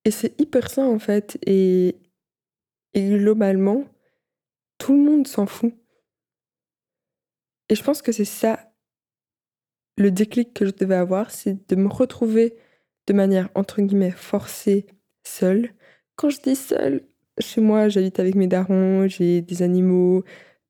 Et 0.04 0.10
c'est 0.10 0.38
hyper 0.38 0.68
sain, 0.70 0.86
en 0.86 0.98
fait. 0.98 1.38
Et, 1.46 1.96
et 2.92 3.08
globalement, 3.08 3.86
tout 4.76 4.92
le 4.92 5.02
monde 5.02 5.26
s'en 5.26 5.46
fout. 5.46 5.72
Et 7.70 7.74
je 7.74 7.82
pense 7.82 8.02
que 8.02 8.12
c'est 8.12 8.26
ça 8.26 8.74
le 9.96 10.10
déclic 10.10 10.52
que 10.52 10.66
je 10.66 10.72
devais 10.72 10.96
avoir, 10.96 11.30
c'est 11.30 11.66
de 11.70 11.76
me 11.76 11.88
retrouver 11.88 12.54
de 13.06 13.14
manière 13.14 13.48
entre 13.54 13.80
guillemets 13.80 14.10
forcée 14.10 14.86
seule. 15.22 15.70
Quand 16.16 16.28
je 16.28 16.42
dis 16.42 16.56
seule, 16.56 17.06
chez 17.38 17.62
moi, 17.62 17.88
j'habite 17.88 18.20
avec 18.20 18.34
mes 18.34 18.48
darons, 18.48 19.08
j'ai 19.08 19.40
des 19.40 19.62
animaux. 19.62 20.24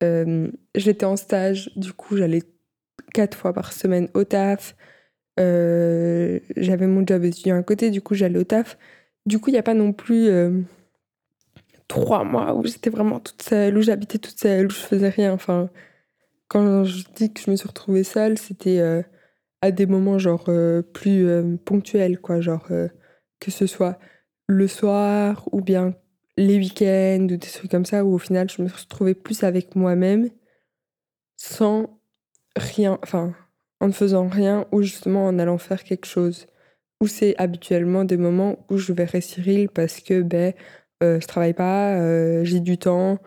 Euh, 0.05 0.53
j'étais 0.77 1.07
en 1.07 1.17
stage, 1.17 1.73
du 1.75 1.93
coup, 1.93 2.17
j'allais 2.17 2.43
quatre 3.15 3.39
fois 3.39 3.55
par 3.55 3.73
semaine 3.73 4.09
au 4.13 4.25
taf. 4.25 4.77
Euh, 5.41 6.39
j'avais 6.57 6.87
mon 6.87 7.07
job 7.07 7.25
étudiant 7.25 7.59
à 7.59 7.63
côté, 7.63 7.91
du 7.91 8.03
coup, 8.03 8.15
j'allais 8.15 8.39
au 8.39 8.45
taf. 8.45 8.77
Du 9.25 9.39
coup, 9.39 9.49
il 9.49 9.55
n'y 9.55 9.59
a 9.59 9.63
pas 9.63 9.75
non 9.75 9.95
plus 9.95 10.29
euh, 10.29 10.61
trois 11.89 12.25
mois 12.25 12.55
où 12.55 12.67
j'étais 12.67 12.91
vraiment 12.91 13.21
toute 13.21 13.43
seule, 13.43 13.79
où 13.79 13.83
j'habitais 13.83 14.19
toute 14.19 14.39
seule, 14.39 14.67
où 14.67 14.71
je 14.71 14.77
faisais 14.77 15.09
rien. 15.09 15.33
Enfin, 15.33 15.71
quand 16.49 16.85
je 16.85 17.05
dis 17.17 17.33
que 17.33 17.41
je 17.41 17.51
me 17.51 17.57
suis 17.57 17.69
retrouvée 17.69 18.05
seule, 18.05 18.37
c'était 18.39 18.81
à 19.63 19.71
des 19.71 19.87
moments 19.87 20.19
genre 20.19 20.51
plus 20.93 21.27
ponctuels, 21.65 22.21
quoi. 22.21 22.41
Genre 22.41 22.69
que 23.41 23.51
ce 23.51 23.67
soit 23.67 23.99
le 24.47 24.69
soir 24.69 25.49
ou 25.53 25.61
bien 25.61 25.95
les 26.37 26.59
week-ends 26.59 27.25
ou 27.25 27.37
des 27.37 27.39
trucs 27.39 27.71
comme 27.71 27.85
ça 27.85 28.05
où 28.05 28.15
au 28.15 28.19
final 28.19 28.51
je 28.51 28.63
me 28.63 28.69
suis 28.69 28.83
retrouvée 28.83 29.15
plus 29.15 29.45
avec 29.45 29.77
moi-même 29.77 30.31
sans 31.37 32.01
rien, 32.57 32.99
enfin 33.03 33.35
en 33.81 33.89
ne 33.89 33.93
faisant 33.93 34.29
rien 34.29 34.67
ou 34.73 34.83
justement 34.83 35.27
en 35.27 35.39
allant 35.39 35.59
faire 35.59 35.85
quelque 35.85 36.07
chose. 36.07 36.47
Ou 37.01 37.07
c'est 37.07 37.35
habituellement 37.39 38.05
des 38.05 38.17
moments 38.17 38.65
où 38.71 38.79
je 38.79 38.93
verrai 38.93 39.21
Cyril 39.21 39.69
parce 39.69 40.01
que 40.01 40.23
ben 40.23 40.55
euh, 41.03 41.21
je 41.21 41.27
travaille 41.27 41.55
pas, 41.55 41.99
euh, 41.99 42.45
j'ai 42.45 42.61
du 42.61 42.79
temps 42.79 43.19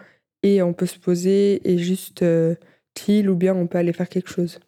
et 0.41 0.61
on 0.61 0.73
peut 0.73 0.85
se 0.85 0.97
poser 0.97 1.69
et 1.69 1.77
juste 1.77 2.23
euh, 2.23 2.55
chill 2.97 3.29
ou 3.29 3.35
bien 3.35 3.55
on 3.55 3.67
peut 3.67 3.77
aller 3.77 3.93
faire 3.93 4.09
quelque 4.09 4.29
chose. 4.29 4.59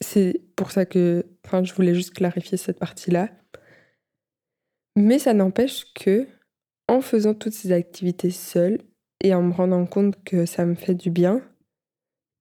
C'est 0.00 0.40
pour 0.56 0.72
ça 0.72 0.84
que 0.84 1.24
je 1.62 1.74
voulais 1.74 1.94
juste 1.94 2.14
clarifier 2.14 2.58
cette 2.58 2.78
partie-là. 2.78 3.28
Mais 4.96 5.18
ça 5.18 5.32
n'empêche 5.32 5.92
que 5.94 6.26
en 6.88 7.00
faisant 7.00 7.34
toutes 7.34 7.52
ces 7.52 7.72
activités 7.72 8.30
seule 8.30 8.78
et 9.22 9.34
en 9.34 9.42
me 9.42 9.52
rendant 9.52 9.86
compte 9.86 10.22
que 10.24 10.44
ça 10.44 10.66
me 10.66 10.74
fait 10.74 10.94
du 10.94 11.10
bien, 11.10 11.40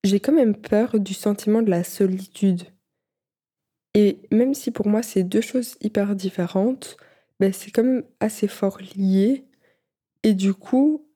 j'ai 0.04 0.20
quand 0.20 0.34
même 0.34 0.56
peur 0.56 1.00
du 1.00 1.14
sentiment 1.14 1.62
de 1.62 1.70
la 1.70 1.84
solitude. 1.84 2.64
Et 3.94 4.20
même 4.32 4.54
si 4.54 4.72
pour 4.72 4.88
moi 4.88 5.04
c'est 5.04 5.24
deux 5.24 5.42
choses 5.42 5.76
hyper 5.82 6.16
différentes, 6.16 6.98
ben 7.40 7.52
c'est 7.52 7.72
quand 7.72 7.84
même 7.84 8.04
assez 8.20 8.48
fort 8.48 8.80
lié. 8.96 9.46
Et 10.24 10.34
du 10.34 10.54
coup, 10.54 11.08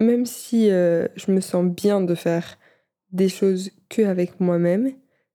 même 0.00 0.26
si 0.26 0.70
euh, 0.70 1.08
je 1.16 1.30
me 1.30 1.40
sens 1.40 1.66
bien 1.66 2.00
de 2.00 2.14
faire 2.14 2.58
des 3.10 3.28
choses 3.28 3.70
que 3.88 4.02
avec 4.02 4.40
moi-même, 4.40 4.92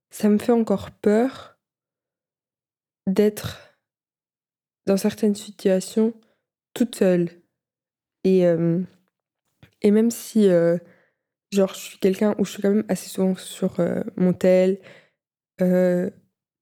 ça 0.09 0.29
me 0.29 0.37
fait 0.37 0.51
encore 0.51 0.91
peur 0.91 1.57
d'être 3.07 3.77
dans 4.85 4.97
certaines 4.97 5.35
situations 5.35 6.13
toute 6.73 6.95
seule. 6.95 7.29
Et, 8.23 8.45
euh, 8.45 8.81
et 9.81 9.91
même 9.91 10.11
si, 10.11 10.47
euh, 10.47 10.77
genre, 11.51 11.73
je 11.73 11.79
suis 11.79 11.99
quelqu'un 11.99 12.35
où 12.37 12.45
je 12.45 12.51
suis 12.51 12.61
quand 12.61 12.69
même 12.69 12.85
assez 12.89 13.09
souvent 13.09 13.35
sur 13.35 13.79
euh, 13.79 14.03
mon 14.17 14.33
tel, 14.33 14.79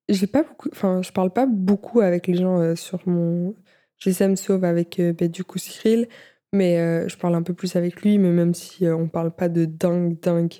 j'ai 0.09 0.27
pas 0.27 0.43
beaucoup, 0.43 0.69
enfin, 0.71 1.01
je 1.01 1.11
parle 1.11 1.31
pas 1.31 1.45
beaucoup 1.45 2.01
avec 2.01 2.27
les 2.27 2.35
gens 2.35 2.75
sur 2.75 3.07
mon 3.07 3.55
GSM 3.99 4.35
sauf 4.35 4.63
avec 4.63 5.01
bah, 5.19 5.27
du 5.27 5.43
coup 5.43 5.59
Cyril, 5.59 6.07
mais 6.53 7.07
je 7.07 7.17
parle 7.17 7.35
un 7.35 7.43
peu 7.43 7.53
plus 7.53 7.75
avec 7.75 8.01
lui, 8.01 8.17
mais 8.17 8.31
même 8.31 8.53
si 8.53 8.87
on 8.87 9.07
parle 9.07 9.35
pas 9.35 9.49
de 9.49 9.65
dingue, 9.65 10.19
dingue 10.19 10.53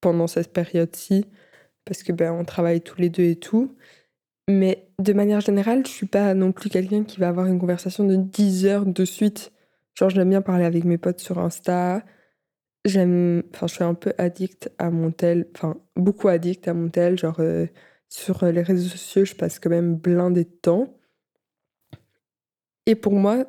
pendant 0.00 0.26
cette 0.26 0.52
période-ci, 0.52 1.24
parce 1.84 2.02
que 2.02 2.12
ben 2.12 2.32
on 2.32 2.44
travaille 2.44 2.80
tous 2.82 3.00
les 3.00 3.10
deux 3.10 3.24
et 3.24 3.36
tout. 3.36 3.76
Mais 4.48 4.88
de 4.98 5.12
manière 5.12 5.40
générale, 5.40 5.86
je 5.86 5.90
suis 5.90 6.06
pas 6.06 6.34
non 6.34 6.52
plus 6.52 6.70
quelqu'un 6.70 7.04
qui 7.04 7.20
va 7.20 7.28
avoir 7.28 7.46
une 7.46 7.58
conversation 7.60 8.04
de 8.04 8.16
10 8.16 8.66
heures 8.66 8.86
de 8.86 9.04
suite. 9.04 9.52
Genre, 9.94 10.10
j'aime 10.10 10.30
bien 10.30 10.42
parler 10.42 10.64
avec 10.64 10.84
mes 10.84 10.98
potes 10.98 11.20
sur 11.20 11.38
Insta. 11.38 12.02
J'aime. 12.84 13.42
Enfin, 13.54 13.66
je 13.66 13.74
suis 13.74 13.84
un 13.84 13.94
peu 13.94 14.12
addict 14.18 14.70
à 14.78 14.90
mon 14.90 15.10
tel. 15.12 15.48
Enfin, 15.54 15.80
beaucoup 15.96 16.28
addict 16.28 16.66
à 16.68 16.74
mon 16.74 16.88
tel. 16.88 17.18
Genre, 17.18 17.40
euh, 17.40 17.66
sur 18.08 18.44
les 18.46 18.62
réseaux 18.62 18.88
sociaux, 18.88 19.24
je 19.24 19.34
passe 19.34 19.58
quand 19.58 19.70
même 19.70 19.96
blindé 19.96 20.44
de 20.44 20.50
temps. 20.50 20.96
Et 22.86 22.94
pour 22.94 23.12
moi, 23.12 23.46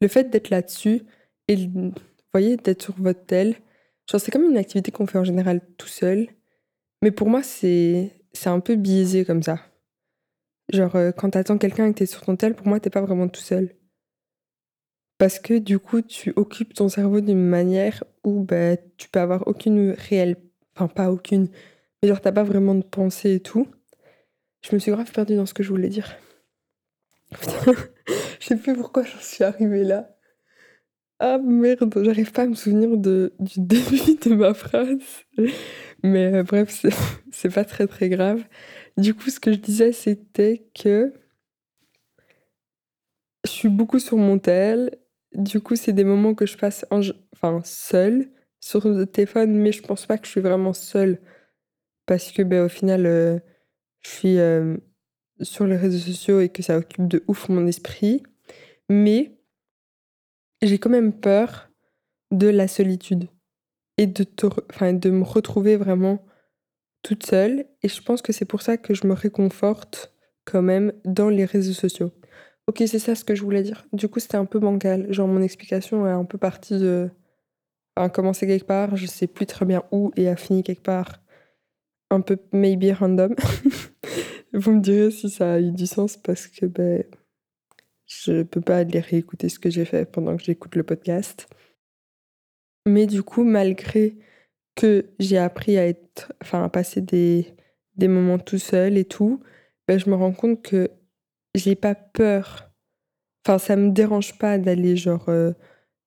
le 0.00 0.08
fait 0.08 0.30
d'être 0.30 0.50
là-dessus 0.50 1.02
et, 1.48 1.56
vous 1.66 1.92
voyez, 2.32 2.56
d'être 2.56 2.82
sur 2.82 2.94
votre 2.98 3.24
tel, 3.26 3.56
genre, 4.10 4.20
c'est 4.20 4.30
comme 4.30 4.44
une 4.44 4.56
activité 4.56 4.90
qu'on 4.92 5.06
fait 5.06 5.18
en 5.18 5.24
général 5.24 5.60
tout 5.76 5.88
seul. 5.88 6.28
Mais 7.02 7.10
pour 7.10 7.28
moi, 7.28 7.42
c'est 7.42 8.12
un 8.46 8.60
peu 8.60 8.76
biaisé 8.76 9.24
comme 9.24 9.42
ça. 9.42 9.60
Genre, 10.72 10.96
euh, 10.96 11.12
quand 11.12 11.30
t'attends 11.30 11.58
quelqu'un 11.58 11.86
et 11.86 11.92
que 11.92 11.98
t'es 11.98 12.06
sur 12.06 12.22
ton 12.22 12.36
tel, 12.36 12.54
pour 12.54 12.66
moi, 12.66 12.80
t'es 12.80 12.90
pas 12.90 13.02
vraiment 13.02 13.28
tout 13.28 13.40
seul. 13.40 13.74
Parce 15.22 15.38
que 15.38 15.56
du 15.56 15.78
coup, 15.78 16.02
tu 16.02 16.32
occupes 16.34 16.74
ton 16.74 16.88
cerveau 16.88 17.20
d'une 17.20 17.46
manière 17.46 18.02
où 18.24 18.42
bah, 18.42 18.76
tu 18.96 19.08
peux 19.08 19.20
avoir 19.20 19.46
aucune 19.46 19.92
réelle. 19.92 20.34
Enfin, 20.74 20.88
pas 20.88 21.12
aucune. 21.12 21.48
Mais 22.02 22.08
genre, 22.08 22.20
t'as 22.20 22.32
pas 22.32 22.42
vraiment 22.42 22.74
de 22.74 22.82
pensée 22.82 23.34
et 23.34 23.40
tout. 23.40 23.68
Je 24.62 24.74
me 24.74 24.80
suis 24.80 24.90
grave 24.90 25.12
perdue 25.12 25.36
dans 25.36 25.46
ce 25.46 25.54
que 25.54 25.62
je 25.62 25.68
voulais 25.68 25.90
dire. 25.90 26.12
je 28.40 28.44
sais 28.44 28.56
plus 28.56 28.74
pourquoi 28.74 29.04
j'en 29.04 29.20
suis 29.20 29.44
arrivée 29.44 29.84
là. 29.84 30.12
Ah 31.20 31.38
merde, 31.38 32.02
j'arrive 32.02 32.32
pas 32.32 32.42
à 32.42 32.46
me 32.46 32.56
souvenir 32.56 32.96
de, 32.96 33.32
du 33.38 33.54
début 33.60 34.16
de 34.20 34.34
ma 34.34 34.54
phrase. 34.54 34.98
Mais 36.02 36.34
euh, 36.34 36.42
bref, 36.42 36.84
c'est 37.30 37.54
pas 37.54 37.64
très 37.64 37.86
très 37.86 38.08
grave. 38.08 38.42
Du 38.96 39.14
coup, 39.14 39.30
ce 39.30 39.38
que 39.38 39.52
je 39.52 39.58
disais, 39.58 39.92
c'était 39.92 40.66
que 40.74 41.12
je 43.44 43.50
suis 43.50 43.68
beaucoup 43.68 44.00
sur 44.00 44.16
mon 44.16 44.40
tel. 44.40 44.98
Du 45.34 45.60
coup, 45.60 45.76
c'est 45.76 45.92
des 45.92 46.04
moments 46.04 46.34
que 46.34 46.46
je 46.46 46.56
passe 46.56 46.84
en, 46.90 47.00
enfin, 47.34 47.60
seule 47.64 48.28
sur 48.60 48.86
le 48.88 49.06
téléphone, 49.06 49.54
mais 49.54 49.72
je 49.72 49.82
pense 49.82 50.06
pas 50.06 50.18
que 50.18 50.26
je 50.26 50.30
suis 50.32 50.40
vraiment 50.40 50.72
seule. 50.72 51.20
Parce 52.06 52.32
que, 52.32 52.42
ben, 52.42 52.64
au 52.64 52.68
final, 52.68 53.06
euh, 53.06 53.38
je 54.02 54.10
suis 54.10 54.38
euh, 54.38 54.76
sur 55.40 55.66
les 55.66 55.76
réseaux 55.76 55.98
sociaux 55.98 56.40
et 56.40 56.48
que 56.48 56.62
ça 56.62 56.78
occupe 56.78 57.08
de 57.08 57.24
ouf 57.28 57.48
mon 57.48 57.66
esprit. 57.66 58.22
Mais 58.88 59.38
j'ai 60.62 60.78
quand 60.78 60.90
même 60.90 61.12
peur 61.12 61.70
de 62.30 62.48
la 62.48 62.68
solitude 62.68 63.28
et 63.98 64.06
de, 64.06 64.26
enfin, 64.70 64.92
de 64.92 65.10
me 65.10 65.24
retrouver 65.24 65.76
vraiment 65.76 66.24
toute 67.02 67.26
seule. 67.26 67.66
Et 67.82 67.88
je 67.88 68.02
pense 68.02 68.22
que 68.22 68.32
c'est 68.32 68.44
pour 68.44 68.62
ça 68.62 68.76
que 68.76 68.94
je 68.94 69.06
me 69.06 69.14
réconforte 69.14 70.14
quand 70.44 70.62
même 70.62 70.92
dans 71.04 71.28
les 71.28 71.44
réseaux 71.44 71.72
sociaux. 71.72 72.12
Ok, 72.68 72.82
c'est 72.86 72.98
ça 72.98 73.14
ce 73.14 73.24
que 73.24 73.34
je 73.34 73.42
voulais 73.42 73.62
dire. 73.62 73.86
Du 73.92 74.08
coup, 74.08 74.20
c'était 74.20 74.36
un 74.36 74.44
peu 74.44 74.60
bancal. 74.60 75.12
Genre, 75.12 75.26
mon 75.26 75.42
explication 75.42 76.06
est 76.06 76.10
un 76.10 76.24
peu 76.24 76.38
partie 76.38 76.78
de. 76.78 77.10
Enfin, 77.96 78.08
commencer 78.08 78.46
quelque 78.46 78.66
part, 78.66 78.96
je 78.96 79.06
sais 79.06 79.26
plus 79.26 79.46
très 79.46 79.66
bien 79.66 79.82
où, 79.90 80.12
et 80.16 80.28
a 80.28 80.36
fini 80.36 80.62
quelque 80.62 80.82
part 80.82 81.20
un 82.10 82.20
peu 82.20 82.38
maybe 82.52 82.92
random. 82.92 83.34
Vous 84.52 84.72
me 84.72 84.80
direz 84.80 85.10
si 85.10 85.30
ça 85.30 85.54
a 85.54 85.60
eu 85.60 85.72
du 85.72 85.86
sens 85.86 86.16
parce 86.16 86.46
que 86.46 86.66
ben, 86.66 87.04
je 88.06 88.42
peux 88.42 88.60
pas 88.60 88.78
aller 88.78 89.00
réécouter 89.00 89.48
ce 89.48 89.58
que 89.58 89.70
j'ai 89.70 89.84
fait 89.84 90.10
pendant 90.10 90.36
que 90.36 90.42
j'écoute 90.44 90.76
le 90.76 90.82
podcast. 90.84 91.48
Mais 92.86 93.06
du 93.06 93.22
coup, 93.22 93.44
malgré 93.44 94.16
que 94.74 95.06
j'ai 95.18 95.38
appris 95.38 95.78
à 95.78 95.86
être, 95.86 96.32
enfin, 96.42 96.64
à 96.64 96.68
passer 96.68 97.00
des, 97.00 97.54
des 97.96 98.08
moments 98.08 98.38
tout 98.38 98.58
seul 98.58 98.98
et 98.98 99.04
tout, 99.04 99.42
ben, 99.88 99.98
je 99.98 100.10
me 100.10 100.14
rends 100.14 100.32
compte 100.32 100.62
que 100.62 100.90
j'ai 101.54 101.74
pas 101.76 101.94
peur. 101.94 102.70
Enfin, 103.46 103.58
ça 103.58 103.76
me 103.76 103.90
dérange 103.90 104.38
pas 104.38 104.58
d'aller 104.58 104.96
genre 104.96 105.28
euh, 105.28 105.52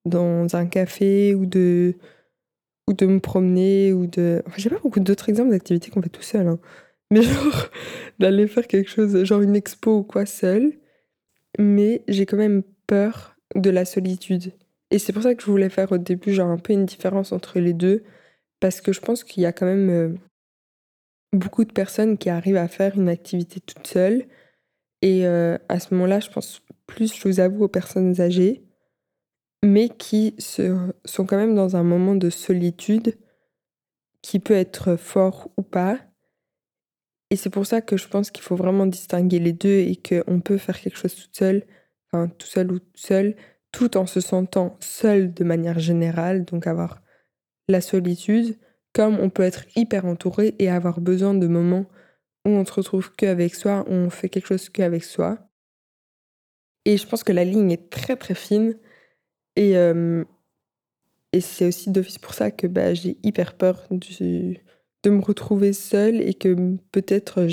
dans 0.06 0.56
un 0.56 0.66
café 0.68 1.36
ou 1.36 1.46
de 1.46 1.96
ou 2.88 2.94
de 2.94 3.06
me 3.06 3.20
promener 3.20 3.94
ou 3.94 4.08
de. 4.08 4.44
Enfin, 4.46 4.56
j'ai 4.58 4.70
pas 4.70 4.80
beaucoup 4.80 5.00
d'autres 5.00 5.30
exemples 5.30 5.52
d'activités 5.52 5.92
qu'on 5.92 6.02
fait 6.02 6.10
tout 6.10 6.22
seul, 6.22 6.48
hein. 6.48 6.60
mais 7.12 7.22
genre 7.22 7.70
d'aller 8.20 8.48
faire 8.48 8.68
quelque 8.68 8.90
chose, 8.90 9.24
genre 9.26 9.42
une 9.42 9.56
expo 9.56 10.00
ou 10.00 10.04
quoi 10.04 10.26
seul. 10.26 10.74
Mais 11.60 12.04
j'ai 12.08 12.26
quand 12.26 12.38
même 12.38 12.64
peur 12.88 13.38
de 13.56 13.70
la 13.70 13.86
solitude. 13.86 14.54
Et 14.92 15.00
c'est 15.00 15.14
pour 15.14 15.24
ça 15.24 15.36
que 15.36 15.42
je 15.42 15.52
voulais 15.52 15.70
faire 15.70 15.92
au 15.92 15.98
début 15.98 16.34
genre 16.34 16.50
un 16.50 16.58
peu 16.58 16.74
une 16.74 16.86
différence 16.86 17.32
entre 17.32 17.60
les 17.60 17.74
deux, 17.74 18.04
parce 18.60 18.82
que 18.82 18.94
je 18.94 19.02
pense 19.02 19.24
qu'il 19.24 19.44
y 19.44 19.46
a 19.46 19.54
quand 19.54 19.66
même 19.66 19.90
euh, 19.90 20.16
beaucoup 21.34 21.66
de 21.66 21.72
personnes 21.72 22.18
qui 22.18 22.30
arrivent 22.30 22.58
à 22.58 22.68
faire 22.68 22.98
une 22.98 23.10
activité 23.10 23.60
toute 23.62 23.88
seule. 23.88 24.26
Et 25.06 25.28
euh, 25.28 25.60
à 25.70 25.80
ce 25.80 25.94
moment-là, 25.94 26.20
je 26.20 26.32
pense 26.32 26.64
plus, 26.88 27.14
je 27.14 27.28
vous 27.28 27.40
avoue, 27.40 27.66
aux 27.66 27.68
personnes 27.68 28.20
âgées, 28.20 28.64
mais 29.64 29.88
qui 29.88 30.36
sont 30.40 31.26
quand 31.28 31.38
même 31.38 31.54
dans 31.54 31.76
un 31.76 31.84
moment 31.84 32.16
de 32.16 32.32
solitude 32.32 33.16
qui 34.24 34.40
peut 34.40 34.56
être 34.56 34.96
fort 34.96 35.52
ou 35.58 35.62
pas. 35.62 36.00
Et 37.30 37.36
c'est 37.36 37.52
pour 37.52 37.68
ça 37.68 37.82
que 37.82 37.98
je 37.98 38.08
pense 38.08 38.32
qu'il 38.32 38.44
faut 38.44 38.56
vraiment 38.56 38.88
distinguer 38.88 39.38
les 39.38 39.54
deux 39.54 39.78
et 39.78 39.96
qu'on 39.96 40.40
peut 40.40 40.58
faire 40.58 40.82
quelque 40.82 40.98
chose 40.98 41.14
toute 41.14 41.38
seule, 41.38 41.68
enfin 42.12 42.28
tout 42.28 42.48
seul 42.48 42.72
ou 42.72 42.80
tout 42.80 42.90
seul, 42.96 43.36
tout 43.72 43.98
en 43.98 44.08
se 44.08 44.20
sentant 44.20 44.76
seul 44.80 45.32
de 45.36 45.44
manière 45.44 45.78
générale, 45.78 46.46
donc 46.46 46.66
avoir 46.66 47.04
la 47.68 47.82
solitude, 47.82 48.58
comme 48.92 49.20
on 49.20 49.30
peut 49.30 49.44
être 49.44 49.66
hyper 49.76 50.06
entouré 50.06 50.56
et 50.58 50.68
avoir 50.68 51.00
besoin 51.00 51.36
de 51.36 51.46
moments 51.46 51.86
on 52.46 52.66
se 52.66 52.74
retrouve 52.74 53.12
qu'avec 53.16 53.56
soi, 53.56 53.84
on 53.88 54.10
fait 54.10 54.30
quelque 54.30 54.48
chose 54.48 54.70
qu'avec 54.70 55.04
soi. 55.04 55.40
Et 56.86 56.98
je 56.98 57.08
pense 57.08 57.24
que 57.24 57.32
la 57.32 57.44
ligne 57.44 57.72
est 57.72 57.90
très 57.90 58.16
très 58.16 58.36
fine. 58.36 58.78
Et, 59.56 59.78
euh, 59.78 60.24
c'est 61.40 61.66
aussi 61.66 61.90
d'office 61.90 62.18
pour 62.18 62.34
ça 62.34 62.50
que 62.50 62.66
bah, 62.66 62.94
j'ai 62.94 63.18
hyper 63.24 63.58
peur 63.58 63.88
de 63.90 65.10
me 65.10 65.22
retrouver 65.22 65.74
seule 65.74 66.22
et 66.22 66.34
que 66.34 66.78
peut-être 66.92 67.48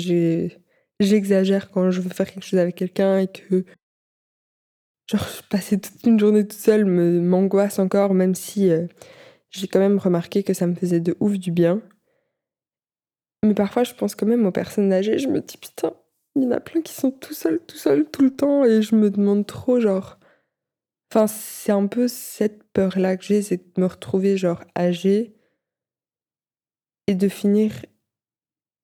j'exagère 0.99 1.69
quand 1.69 1.91
je 1.91 1.99
veux 1.99 2.09
faire 2.09 2.31
quelque 2.31 2.45
chose 2.45 2.59
avec 2.59 2.75
quelqu'un 2.75 3.19
et 3.19 3.27
que 3.27 3.65
genre 5.11 5.27
passer 5.49 5.79
toute 5.79 6.01
une 6.05 6.17
journée 6.17 6.47
toute 6.47 6.57
seule 6.57 6.85
m'angoisse 6.85 7.77
encore 7.77 8.13
même 8.13 8.35
si 8.35 8.69
euh, 8.69 8.87
j'ai 9.49 9.67
quand 9.67 9.79
même 9.79 9.97
remarqué 9.97 10.43
que 10.43 10.53
ça 10.53 10.65
me 10.65 10.75
faisait 10.75 10.99
de 10.99 11.15
ouf 11.19 11.37
du 11.37 11.51
bien. 11.51 11.81
Mais 13.43 13.53
parfois, 13.53 13.83
je 13.83 13.93
pense 13.93 14.15
quand 14.15 14.25
même 14.25 14.45
aux 14.45 14.51
personnes 14.51 14.91
âgées, 14.93 15.19
je 15.19 15.27
me 15.27 15.41
dis 15.41 15.57
putain, 15.57 15.93
il 16.35 16.43
y 16.43 16.47
en 16.47 16.51
a 16.51 16.59
plein 16.59 16.81
qui 16.81 16.93
sont 16.93 17.11
tout 17.11 17.33
seuls, 17.33 17.59
tout 17.67 17.77
seuls, 17.77 18.05
tout 18.09 18.23
le 18.23 18.31
temps, 18.35 18.63
et 18.63 18.81
je 18.81 18.95
me 18.95 19.09
demande 19.09 19.45
trop, 19.45 19.79
genre. 19.79 20.17
Enfin, 21.11 21.27
c'est 21.27 21.71
un 21.71 21.87
peu 21.87 22.07
cette 22.07 22.63
peur-là 22.73 23.17
que 23.17 23.23
j'ai, 23.25 23.41
c'est 23.41 23.57
de 23.57 23.81
me 23.81 23.85
retrouver, 23.85 24.37
genre, 24.37 24.63
âgée, 24.77 25.35
et 27.07 27.15
de 27.15 27.27
finir 27.27 27.71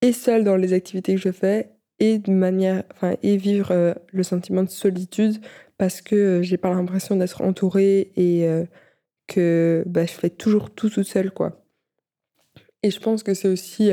et 0.01 0.13
seule 0.13 0.43
dans 0.43 0.55
les 0.57 0.73
activités 0.73 1.15
que 1.15 1.21
je 1.21 1.31
fais, 1.31 1.71
et 1.99 2.19
de 2.19 2.31
manière. 2.31 2.83
Enfin, 2.93 3.15
et 3.23 3.37
vivre 3.37 3.71
euh, 3.71 3.93
le 4.11 4.23
sentiment 4.23 4.63
de 4.63 4.69
solitude, 4.69 5.41
parce 5.77 6.01
que 6.01 6.15
euh, 6.15 6.43
j'ai 6.43 6.57
pas 6.57 6.69
l'impression 6.73 7.15
d'être 7.15 7.41
entourée 7.41 8.11
et. 8.17 8.47
Euh, 8.47 8.65
que 9.29 9.83
bah, 9.85 10.05
je 10.05 10.11
fais 10.11 10.31
toujours 10.31 10.71
tout 10.71 10.89
toute 10.89 11.05
seule, 11.05 11.31
quoi. 11.31 11.63
Et 12.83 12.91
je 12.91 12.99
pense 12.99 13.23
que 13.23 13.33
c'est 13.33 13.47
aussi 13.47 13.91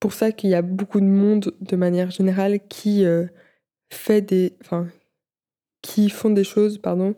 pour 0.00 0.12
ça 0.12 0.32
qu'il 0.32 0.50
y 0.50 0.54
a 0.54 0.62
beaucoup 0.62 1.00
de 1.00 1.06
monde, 1.06 1.54
de 1.60 1.76
manière 1.76 2.10
générale, 2.10 2.60
qui 2.68 3.04
euh, 3.04 3.26
fait 3.92 4.22
des... 4.22 4.56
Enfin, 4.62 4.88
qui 5.82 6.10
font 6.10 6.30
des 6.30 6.44
choses, 6.44 6.78
pardon, 6.78 7.14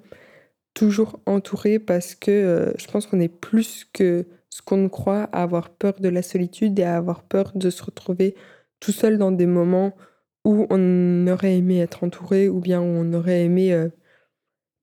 toujours 0.75 1.21
entourés 1.27 1.79
parce 1.81 2.15
que 2.15 2.31
euh, 2.31 2.73
je 2.79 2.87
pense 2.87 3.07
qu'on 3.07 3.21
est 3.21 3.29
plus 3.29 3.87
que 3.93 4.27
ce 4.51 4.63
qu'on 4.63 4.89
croit 4.89 5.25
à 5.33 5.43
avoir 5.43 5.71
peur 5.71 5.95
de 5.99 6.09
la 6.09 6.23
solitude 6.23 6.79
et 6.79 6.85
à 6.85 6.97
avoir 6.97 7.25
peur 7.25 7.53
de 7.57 7.71
se 7.71 7.83
retrouver 7.83 8.37
tout 8.79 8.93
seul 8.93 9.19
dans 9.19 9.33
des 9.33 9.47
moments 9.47 9.97
où 10.45 10.67
on 10.71 11.27
aurait 11.27 11.57
aimé 11.57 11.81
être 11.81 12.05
entouré 12.05 12.49
ou 12.49 12.61
bien 12.61 12.81
où 12.81 12.85
on 12.85 13.13
aurait 13.15 13.45
aimé 13.45 13.89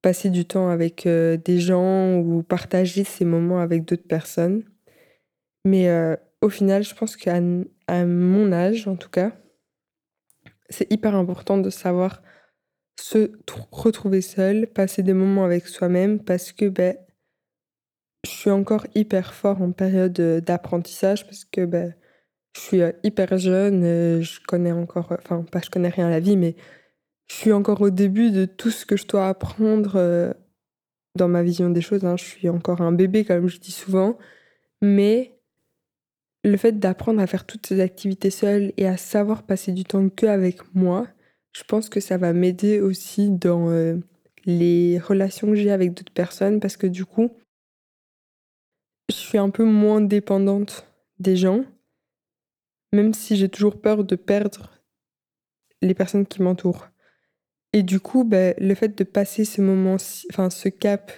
passer 0.02 0.30
du 0.30 0.46
temps 0.46 0.70
avec 0.70 1.06
euh, 1.06 1.38
des 1.38 1.60
gens 1.60 2.18
ou 2.18 2.44
partager 2.44 3.04
ces 3.04 3.26
moments 3.26 3.60
avec 3.60 3.86
d'autres 3.86 4.08
personnes. 4.08 4.64
Mais 5.66 5.90
euh, 5.90 6.16
au 6.42 6.50
final, 6.50 6.84
je 6.84 6.96
pense 6.96 7.18
qu'à 7.18 7.40
à 7.90 8.06
mon 8.06 8.52
âge, 8.52 8.88
en 8.88 8.96
tout 8.96 9.10
cas, 9.10 9.32
c'est 10.70 10.92
hyper 10.92 11.16
important 11.16 11.58
de 11.58 11.70
savoir 11.70 12.22
se 13.00 13.32
retrouver 13.72 14.22
seul, 14.22 14.68
passer 14.68 15.04
des 15.04 15.14
moments 15.14 15.46
avec 15.46 15.68
soi-même, 15.68 16.24
parce 16.24 16.52
que 16.52 16.70
ben, 16.70 16.96
je 18.26 18.30
suis 18.30 18.52
encore 18.52 18.86
hyper 18.94 19.34
fort 19.34 19.62
en 19.62 19.72
période 19.72 20.22
d'apprentissage, 20.46 21.26
parce 21.26 21.46
que 21.46 21.66
ben, 21.66 21.96
je 22.56 22.62
suis 22.62 22.82
euh, 22.82 22.92
hyper 23.04 23.38
jeune, 23.38 24.22
je 24.22 24.40
connais 24.48 24.72
encore, 24.72 25.14
enfin 25.20 25.44
pas 25.44 25.62
je 25.64 25.70
connais 25.70 25.90
rien 25.90 26.08
à 26.08 26.12
la 26.12 26.20
vie, 26.20 26.38
mais 26.38 26.56
je 27.30 27.36
suis 27.36 27.52
encore 27.52 27.82
au 27.82 27.90
début 27.90 28.32
de 28.32 28.46
tout 28.46 28.72
ce 28.72 28.86
que 28.86 28.98
je 28.98 29.08
dois 29.08 29.30
apprendre 29.30 29.94
euh, 29.96 30.34
dans 31.16 31.28
ma 31.28 31.44
vision 31.44 31.70
des 31.70 31.82
choses. 31.82 32.06
Hein. 32.06 32.18
Je 32.18 32.26
suis 32.26 32.50
encore 32.50 32.82
un 32.82 32.92
bébé, 32.92 33.26
comme 33.26 33.48
je 33.48 33.60
dis 33.60 33.72
souvent. 33.72 34.18
Mais 34.82 35.39
le 36.44 36.58
fait 36.58 36.80
d'apprendre 36.80 37.22
à 37.22 37.28
faire 37.28 37.46
toutes 37.46 37.68
ces 37.68 37.80
activités 37.80 38.30
seule 38.30 38.74
et 38.78 38.88
à 38.88 38.98
savoir 38.98 39.44
passer 39.44 39.72
du 39.72 39.84
temps 39.84 40.10
que 40.10 40.26
avec 40.26 40.74
moi, 40.74 41.08
je 41.52 41.64
pense 41.64 41.90
que 41.90 42.00
ça 42.00 42.18
va 42.18 42.34
m'aider 42.34 42.80
aussi 42.80 43.30
dans 43.30 43.70
euh, 43.70 43.98
les 44.46 45.00
relations 45.00 45.48
que 45.48 45.56
j'ai 45.56 45.72
avec 45.72 45.94
d'autres 45.94 46.14
personnes 46.14 46.60
parce 46.60 46.78
que 46.78 46.88
du 46.88 47.06
coup, 47.06 47.32
je 49.10 49.16
suis 49.16 49.38
un 49.38 49.50
peu 49.50 49.66
moins 49.66 50.02
dépendante 50.02 50.88
des 51.20 51.36
gens, 51.36 51.66
même 52.94 53.14
si 53.14 53.36
j'ai 53.36 53.50
toujours 53.50 53.82
peur 53.82 54.04
de 54.04 54.16
perdre 54.16 54.72
les 55.82 55.94
personnes 55.94 56.26
qui 56.26 56.42
m'entourent. 56.42 56.88
Et 57.74 57.84
du 57.84 58.00
coup, 58.00 58.24
ben, 58.24 58.56
le 58.60 58.74
fait 58.76 58.98
de 58.98 59.04
passer 59.04 59.46
ce 59.46 59.62
moment, 59.62 59.98
enfin 60.32 60.50
ce 60.50 60.70
cap 60.70 61.12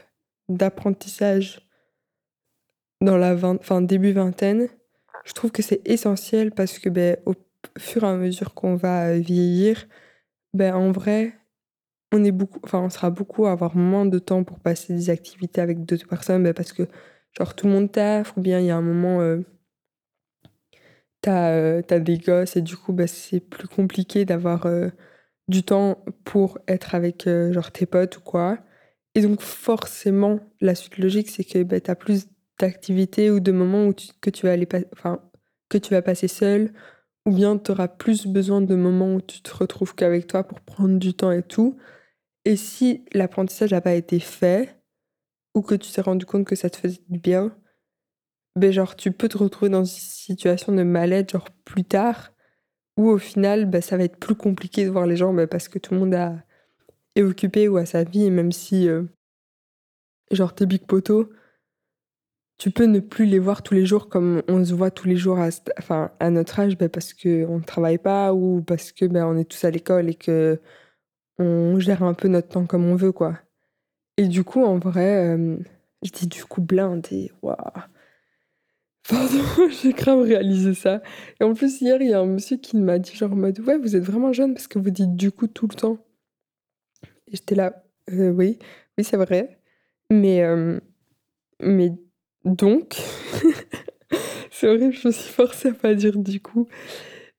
d'apprentissage 0.49 1.67
dans 3.01 3.17
la 3.17 3.35
fin, 3.61 3.81
début 3.81 4.11
vingtaine, 4.11 4.67
je 5.25 5.33
trouve 5.33 5.51
que 5.51 5.61
c'est 5.61 5.81
essentiel 5.85 6.51
parce 6.51 6.79
que 6.79 6.89
ben, 6.89 7.17
au 7.25 7.33
fur 7.77 8.03
et 8.03 8.07
à 8.07 8.15
mesure 8.15 8.53
qu'on 8.53 8.75
va 8.75 9.17
vieillir, 9.19 9.87
ben, 10.53 10.75
en 10.75 10.91
vrai, 10.91 11.33
on, 12.11 12.23
est 12.23 12.31
beaucoup, 12.31 12.59
on 12.73 12.89
sera 12.89 13.09
beaucoup 13.09 13.45
à 13.45 13.51
avoir 13.51 13.75
moins 13.75 14.05
de 14.05 14.19
temps 14.19 14.43
pour 14.43 14.59
passer 14.59 14.93
des 14.93 15.09
activités 15.09 15.61
avec 15.61 15.85
d'autres 15.85 16.07
personnes 16.07 16.43
ben, 16.43 16.53
parce 16.53 16.73
que 16.73 16.83
genre 17.37 17.55
tout 17.55 17.67
le 17.67 17.73
monde 17.73 17.91
taffe 17.91 18.35
ou 18.37 18.41
bien 18.41 18.59
il 18.59 18.65
y 18.67 18.71
a 18.71 18.77
un 18.77 18.81
moment 18.81 19.21
euh, 19.21 19.41
t'as 21.21 21.51
euh, 21.51 21.81
des 21.81 22.17
gosses 22.17 22.55
et 22.57 22.61
du 22.61 22.75
coup 22.77 22.93
ben, 22.93 23.07
c'est 23.07 23.39
plus 23.39 23.67
compliqué 23.67 24.25
d'avoir 24.25 24.65
euh, 24.65 24.89
du 25.47 25.63
temps 25.63 26.03
pour 26.25 26.59
être 26.67 26.95
avec 26.95 27.27
euh, 27.27 27.53
genre 27.53 27.71
tes 27.71 27.85
potes 27.85 28.17
ou 28.17 28.21
quoi. 28.21 28.59
Et 29.15 29.21
donc 29.21 29.41
forcément, 29.41 30.39
la 30.61 30.75
suite 30.75 30.97
logique, 30.97 31.29
c'est 31.29 31.43
que 31.43 31.63
bah, 31.63 31.79
tu 31.81 31.91
as 31.91 31.95
plus 31.95 32.27
d'activités 32.61 33.31
ou 33.31 33.39
de 33.39 33.51
moments 33.51 33.87
où 33.87 33.93
que, 34.21 34.29
tu 34.29 34.45
vas 34.45 34.53
aller 34.53 34.67
enfin, 34.93 35.21
que 35.69 35.77
tu 35.77 35.93
vas 35.93 36.01
passer 36.01 36.27
seul, 36.27 36.73
ou 37.25 37.33
bien 37.33 37.57
tu 37.57 37.71
auras 37.71 37.87
plus 37.87 38.25
besoin 38.27 38.61
de 38.61 38.75
moments 38.75 39.15
où 39.15 39.21
tu 39.21 39.41
te 39.41 39.53
retrouves 39.55 39.95
qu'avec 39.95 40.27
toi 40.27 40.43
pour 40.43 40.61
prendre 40.61 40.97
du 40.97 41.13
temps 41.13 41.31
et 41.31 41.43
tout. 41.43 41.77
Et 42.45 42.55
si 42.55 43.05
l'apprentissage 43.13 43.71
n'a 43.71 43.81
pas 43.81 43.93
été 43.93 44.19
fait, 44.19 44.77
ou 45.55 45.61
que 45.61 45.75
tu 45.75 45.91
t'es 45.91 46.01
rendu 46.01 46.25
compte 46.25 46.45
que 46.45 46.55
ça 46.55 46.69
te 46.69 46.77
faisait 46.77 47.01
du 47.09 47.19
bien, 47.19 47.55
ben 48.55 48.71
genre 48.71 48.95
tu 48.95 49.11
peux 49.11 49.29
te 49.29 49.37
retrouver 49.37 49.69
dans 49.69 49.83
une 49.83 49.85
situation 49.85 50.73
de 50.73 50.83
mal-être 50.83 51.31
genre 51.31 51.49
plus 51.65 51.83
tard 51.83 52.31
où 52.97 53.09
au 53.09 53.17
final, 53.17 53.65
bah, 53.65 53.81
ça 53.81 53.97
va 53.97 54.03
être 54.03 54.17
plus 54.17 54.35
compliqué 54.35 54.85
de 54.85 54.89
voir 54.89 55.07
les 55.07 55.15
gens 55.15 55.33
bah, 55.33 55.47
parce 55.47 55.67
que 55.67 55.79
tout 55.79 55.93
le 55.93 55.99
monde 55.99 56.13
a, 56.13 56.43
est 57.15 57.23
occupé 57.23 57.67
ou 57.67 57.77
a 57.77 57.85
sa 57.85 58.03
vie, 58.03 58.25
et 58.25 58.29
même 58.29 58.51
si, 58.51 58.87
euh, 58.89 59.03
genre, 60.31 60.53
tes 60.53 60.65
big 60.65 60.85
potos, 60.85 61.27
tu 62.61 62.69
peux 62.69 62.85
ne 62.85 62.99
plus 62.99 63.25
les 63.25 63.39
voir 63.39 63.63
tous 63.63 63.73
les 63.73 63.87
jours 63.87 64.07
comme 64.07 64.43
on 64.47 64.63
se 64.63 64.75
voit 64.75 64.91
tous 64.91 65.07
les 65.07 65.15
jours 65.15 65.39
à, 65.39 65.49
enfin, 65.79 66.11
à 66.19 66.29
notre 66.29 66.59
âge 66.59 66.77
bah, 66.77 66.89
parce 66.89 67.11
qu'on 67.11 67.57
ne 67.57 67.63
travaille 67.63 67.97
pas 67.97 68.35
ou 68.35 68.61
parce 68.61 68.91
que 68.91 69.05
on 69.05 69.35
est 69.35 69.49
tous 69.49 69.63
à 69.63 69.71
l'école 69.71 70.09
et 70.09 70.13
que 70.13 70.61
on 71.39 71.79
gère 71.79 72.03
un 72.03 72.13
peu 72.13 72.27
notre 72.27 72.49
temps 72.49 72.67
comme 72.67 72.85
on 72.85 72.95
veut, 72.95 73.11
quoi. 73.11 73.39
Et 74.17 74.27
du 74.27 74.43
coup, 74.43 74.63
en 74.63 74.77
vrai, 74.77 75.35
euh, 75.35 75.57
je 76.03 76.11
dis 76.11 76.27
du 76.27 76.45
coup 76.45 76.61
blindé, 76.61 77.31
waouh 77.41 77.55
Pardon, 79.09 79.43
j'ai 79.81 79.93
grave 79.93 80.21
réalisé 80.21 80.75
ça. 80.75 81.01
Et 81.39 81.43
en 81.43 81.55
plus, 81.55 81.81
hier, 81.81 81.99
il 81.99 82.09
y 82.11 82.13
a 82.13 82.19
un 82.19 82.27
monsieur 82.27 82.57
qui 82.57 82.77
m'a 82.77 82.99
dit, 82.99 83.15
genre 83.15 83.31
en 83.31 83.37
mode, 83.37 83.59
ouais, 83.61 83.79
vous 83.79 83.95
êtes 83.95 84.03
vraiment 84.03 84.33
jeune 84.33 84.53
parce 84.53 84.67
que 84.67 84.77
vous 84.77 84.91
dites 84.91 85.15
du 85.15 85.31
coup 85.31 85.47
tout 85.47 85.67
le 85.67 85.73
temps. 85.75 85.97
Et 87.27 87.37
j'étais 87.37 87.55
là, 87.55 87.83
«Euh, 88.11 88.29
oui, 88.29 88.59
oui, 88.99 89.03
c'est 89.03 89.17
vrai. 89.17 89.59
Mais, 90.11 90.43
euh, 90.43 90.79
mais 91.59 91.93
donc, 92.45 92.97
c'est 94.51 94.67
horrible, 94.67 94.93
je 94.93 95.07
me 95.07 95.13
suis 95.13 95.31
forcée 95.31 95.69
à 95.69 95.73
pas 95.73 95.93
dire 95.93 96.17
du 96.17 96.41
coup. 96.41 96.67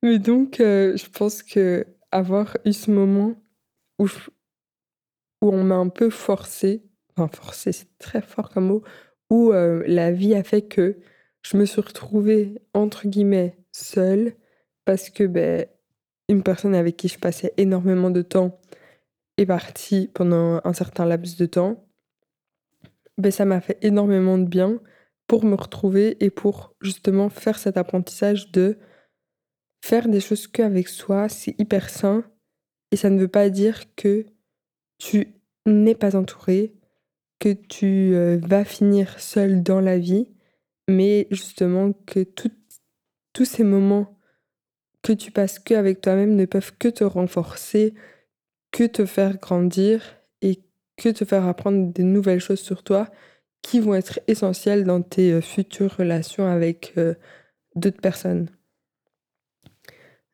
Mais 0.03 0.19
donc, 0.19 0.61
euh, 0.61 0.97
je 0.97 1.09
pense 1.09 1.43
que 1.43 1.87
avoir 2.11 2.57
eu 2.65 2.73
ce 2.73 2.91
moment 2.91 3.35
où, 3.99 4.07
où 5.41 5.51
on 5.51 5.65
m'a 5.65 5.77
un 5.77 5.88
peu 5.88 6.11
forcé, 6.11 6.83
enfin 7.17 7.29
forcé, 7.29 7.73
c'est 7.73 7.99
très 7.99 8.23
fort 8.23 8.51
comme 8.51 8.67
mot, 8.67 8.83
où 9.31 9.53
la 9.53 10.12
vie 10.12 10.35
a 10.35 10.43
fait 10.43 10.62
que 10.62 10.99
je 11.43 11.57
me 11.57 11.65
suis 11.65 11.81
retrouvée, 11.81 12.61
entre 12.75 13.09
guillemets, 13.09 13.59
seule, 13.73 14.35
parce 14.85 15.11
que 15.11 15.25
ben, 15.25 15.67
une 16.29 16.43
personne 16.43 16.75
avec 16.75 16.97
qui 16.97 17.09
je 17.09 17.19
passais 17.19 17.53
énormément 17.57 18.11
de 18.11 18.23
temps 18.23 18.61
est 19.38 19.47
parti 19.47 20.11
pendant 20.15 20.61
un 20.65 20.73
certain 20.73 21.07
laps 21.07 21.37
de 21.37 21.47
temps, 21.47 21.85
ben, 23.19 23.31
ça 23.31 23.45
m'a 23.45 23.61
fait 23.61 23.79
énormément 23.83 24.38
de 24.38 24.47
bien 24.47 24.81
pour 25.33 25.47
me 25.47 25.55
retrouver 25.55 26.23
et 26.23 26.29
pour 26.29 26.75
justement 26.83 27.31
faire 27.31 27.59
cet 27.59 27.79
apprentissage 27.79 28.53
de 28.53 28.77
faire 29.83 30.07
des 30.07 30.21
choses 30.21 30.47
qu'avec 30.47 30.88
soi, 30.88 31.31
c'est 31.31 31.59
hyper 31.59 31.88
sain. 31.88 32.23
Et 32.90 32.97
ça 32.97 33.09
ne 33.09 33.18
veut 33.18 33.29
pas 33.29 33.49
dire 33.49 33.95
que 33.97 34.27
tu 34.99 35.40
n'es 35.64 35.95
pas 35.95 36.16
entouré, 36.16 36.75
que 37.38 37.55
tu 37.55 38.14
euh, 38.14 38.40
vas 38.42 38.66
finir 38.66 39.18
seul 39.21 39.62
dans 39.62 39.81
la 39.81 39.99
vie, 39.99 40.29
mais 40.87 41.29
justement 41.31 41.95
que 41.95 42.27
tous 43.33 43.47
ces 43.47 43.64
moments 43.64 44.18
que 45.01 45.14
tu 45.14 45.31
passes 45.31 45.59
que 45.59 45.73
avec 45.73 46.03
toi-même 46.03 46.37
ne 46.37 46.45
peuvent 46.45 46.77
que 46.79 46.88
te 46.88 47.05
renforcer, 47.05 47.95
que 48.71 48.85
te 48.85 49.07
faire 49.07 49.38
grandir 49.38 50.03
et 50.42 50.61
que 50.99 51.09
te 51.09 51.25
faire 51.25 51.47
apprendre 51.47 51.90
des 51.90 52.05
nouvelles 52.05 52.40
choses 52.40 52.61
sur 52.61 52.83
toi 52.83 53.11
qui 53.62 53.81
vont 53.81 53.94
être 53.94 54.20
essentielles 54.27 54.85
dans 54.85 55.03
tes 55.03 55.33
euh, 55.33 55.40
futures 55.40 55.96
relations 55.96 56.46
avec 56.46 56.92
euh, 56.98 57.14
d'autres 57.77 58.01
personnes. 58.01 58.48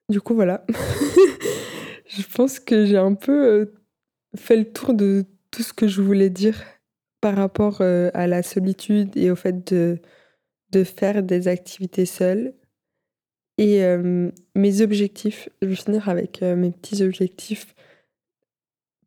Du 0.08 0.20
coup, 0.20 0.34
voilà. 0.34 0.64
je 2.06 2.22
pense 2.34 2.58
que 2.58 2.86
j'ai 2.86 2.96
un 2.96 3.14
peu 3.14 3.46
euh, 3.46 3.74
fait 4.34 4.56
le 4.56 4.72
tour 4.72 4.94
de 4.94 5.26
tout 5.50 5.62
ce 5.62 5.74
que 5.74 5.86
je 5.86 6.00
voulais 6.00 6.30
dire 6.30 6.64
par 7.20 7.36
rapport 7.36 7.80
à 7.80 8.26
la 8.28 8.44
solitude 8.44 9.16
et 9.16 9.32
au 9.32 9.34
fait 9.34 9.72
de, 9.72 9.98
de 10.70 10.84
faire 10.84 11.24
des 11.24 11.48
activités 11.48 12.06
seules. 12.06 12.54
Et 13.56 13.82
mes 14.54 14.82
objectifs, 14.82 15.48
je 15.60 15.66
vais 15.66 15.74
finir 15.74 16.08
avec 16.08 16.42
mes 16.42 16.70
petits 16.70 17.02
objectifs 17.02 17.74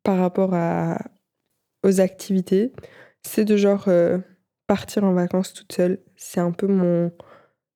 par 0.03 0.17
rapport 0.17 0.53
à, 0.53 0.99
aux 1.85 2.01
activités. 2.01 2.73
C'est 3.23 3.45
de 3.45 3.57
genre 3.57 3.87
partir 4.67 5.03
en 5.03 5.13
vacances 5.13 5.53
toute 5.53 5.73
seule. 5.73 5.99
C'est 6.15 6.39
un 6.39 6.51
peu 6.51 6.67
mon. 6.67 7.11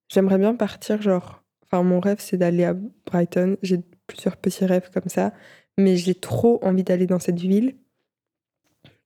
J'aimerais 0.07 0.37
bien 0.37 0.55
partir, 0.55 1.01
genre. 1.01 1.43
Enfin, 1.63 1.83
mon 1.83 1.99
rêve, 1.99 2.17
c'est 2.19 2.37
d'aller 2.37 2.63
à 2.63 2.73
Brighton. 3.05 3.57
J'ai 3.61 3.81
plusieurs 4.07 4.37
petits 4.37 4.65
rêves 4.65 4.89
comme 4.93 5.09
ça. 5.09 5.33
Mais 5.77 5.97
j'ai 5.97 6.15
trop 6.15 6.63
envie 6.63 6.83
d'aller 6.83 7.07
dans 7.07 7.19
cette 7.19 7.39
ville. 7.39 7.75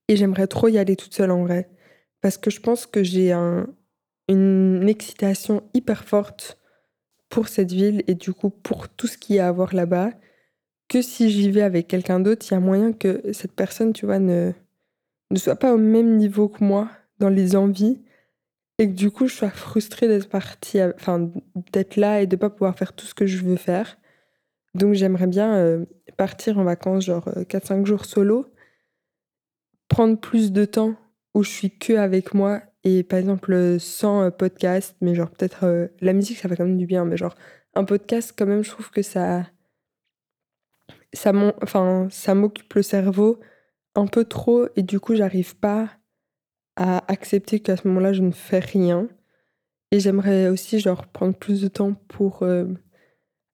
Et 0.08 0.16
j'aimerais 0.16 0.48
trop 0.48 0.68
y 0.68 0.78
aller 0.78 0.96
toute 0.96 1.14
seule 1.14 1.32
en 1.32 1.44
vrai. 1.44 1.70
Parce 2.22 2.38
que 2.38 2.52
je 2.52 2.60
pense 2.60 2.86
que 2.86 3.04
j'ai 3.04 3.32
un, 3.32 3.68
une 4.30 4.88
excitation 4.88 5.64
hyper 5.74 6.04
forte 6.04 6.60
pour 7.30 7.48
cette 7.48 7.72
ville 7.72 8.04
et 8.08 8.16
du 8.16 8.34
coup 8.34 8.50
pour 8.50 8.90
tout 8.90 9.08
ce 9.08 9.18
qu'il 9.18 9.36
y 9.36 9.40
a 9.40 9.48
à 9.48 9.52
voir 9.52 9.74
là-bas, 9.74 10.12
que 10.88 11.02
si 11.02 11.30
j'y 11.30 11.52
vais 11.52 11.62
avec 11.62 11.88
quelqu'un 11.88 12.20
d'autre, 12.20 12.46
il 12.50 12.54
y 12.54 12.58
a 12.58 12.60
moyen 12.60 12.94
que 12.94 13.32
cette 13.34 13.54
personne, 13.54 13.94
tu 13.94 14.06
vois, 14.06 14.20
ne, 14.20 14.54
ne 15.32 15.38
soit 15.38 15.56
pas 15.56 15.74
au 15.74 15.78
même 15.78 16.18
niveau 16.18 16.50
que 16.50 16.64
moi 16.64 16.90
dans 17.20 17.30
les 17.30 17.56
envies 17.56 18.02
et 18.78 18.88
que 18.88 18.96
du 18.96 19.12
coup 19.12 19.28
je 19.28 19.36
sois 19.36 19.50
frustrée 19.50 20.08
d'être 20.08 20.30
partie, 20.30 20.82
enfin 20.82 21.32
d'être 21.74 21.98
là 21.98 22.22
et 22.22 22.28
de 22.28 22.36
pas 22.36 22.50
pouvoir 22.50 22.78
faire 22.78 22.94
tout 22.94 23.06
ce 23.06 23.14
que 23.14 23.26
je 23.26 23.44
veux 23.44 23.58
faire. 23.58 23.98
Donc 24.74 24.94
j'aimerais 24.94 25.28
bien 25.28 25.56
euh, 25.56 25.86
partir 26.18 26.58
en 26.58 26.64
vacances 26.64 27.06
genre 27.06 27.28
4-5 27.28 27.82
euh, 27.82 27.86
jours 27.86 28.06
solo, 28.06 28.54
prendre 29.88 30.20
plus 30.20 30.52
de 30.52 30.66
temps 30.66 30.96
où 31.36 31.44
je 31.44 31.50
suis 31.50 31.78
que 31.78 31.94
avec 31.94 32.34
moi 32.34 32.62
et 32.84 33.04
par 33.04 33.20
exemple, 33.20 33.78
sans 33.80 34.24
euh, 34.24 34.30
podcast, 34.30 34.96
mais 35.02 35.16
genre 35.16 35.30
peut-être 35.32 35.92
la 36.00 36.14
musique, 36.14 36.38
ça 36.38 36.48
fait 36.48 36.56
quand 36.56 36.66
même 36.66 36.78
du 36.78 36.86
bien, 36.86 37.06
mais 37.06 37.18
genre 37.18 37.36
un 37.76 37.84
podcast, 37.84 38.34
quand 38.38 38.46
même, 38.46 38.64
je 38.64 38.70
trouve 38.70 38.90
que 38.90 39.02
ça. 39.02 39.46
Ça 41.14 41.34
m'occupe 41.34 42.74
le 42.74 42.84
cerveau 42.84 43.40
un 44.00 44.08
peu 44.08 44.26
trop 44.26 44.68
et 44.76 44.84
du 44.84 45.00
coup, 45.00 45.16
j'arrive 45.16 45.56
pas 45.58 45.90
à 46.76 47.04
accepter 47.12 47.60
qu'à 47.60 47.78
ce 47.78 47.88
moment-là, 47.88 48.14
je 48.14 48.22
ne 48.22 48.32
fais 48.32 48.60
rien. 48.60 49.10
Et 49.92 50.00
j'aimerais 50.00 50.50
aussi, 50.50 50.80
genre, 50.80 51.08
prendre 51.08 51.36
plus 51.36 51.62
de 51.62 51.68
temps 51.68 51.94
pour 52.08 52.44
euh, 52.44 52.66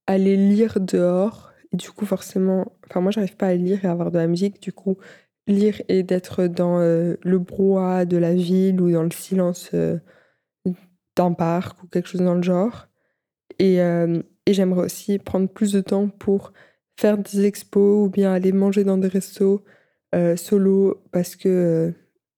aller 0.06 0.38
lire 0.38 0.80
dehors. 0.80 1.52
Et 1.74 1.78
du 1.78 1.90
coup, 1.92 2.06
forcément, 2.06 2.74
enfin, 2.88 3.02
moi, 3.02 3.12
j'arrive 3.12 3.36
pas 3.36 3.48
à 3.48 3.56
lire 3.56 3.84
et 3.84 3.88
avoir 3.88 4.12
de 4.12 4.20
la 4.20 4.28
musique. 4.28 4.62
Du 4.62 4.74
coup, 4.74 4.98
lire 5.48 5.82
et 5.88 6.04
d'être 6.04 6.46
dans 6.48 6.80
euh, 6.80 7.16
le 7.24 7.40
brouhaha 7.40 8.06
de 8.06 8.18
la 8.18 8.36
ville 8.36 8.80
ou 8.82 8.92
dans 8.92 9.04
le 9.04 9.12
silence 9.12 9.72
euh, 9.74 9.98
d'un 11.16 11.34
parc 11.34 11.82
ou 11.84 11.88
quelque 11.88 12.10
chose 12.10 12.22
dans 12.22 12.36
le 12.36 12.44
genre. 12.44 12.88
Et, 13.58 13.78
et 13.78 14.54
j'aimerais 14.54 14.84
aussi 14.84 15.18
prendre 15.18 15.48
plus 15.48 15.72
de 15.72 15.80
temps 15.80 16.10
pour 16.10 16.52
faire 17.00 17.18
des 17.18 17.46
expos 17.46 18.06
ou 18.06 18.10
bien 18.10 18.34
aller 18.34 18.52
manger 18.52 18.84
dans 18.84 18.98
des 18.98 19.08
restos 19.08 19.64
solo 20.38 21.04
parce 21.12 21.36
que 21.36 21.94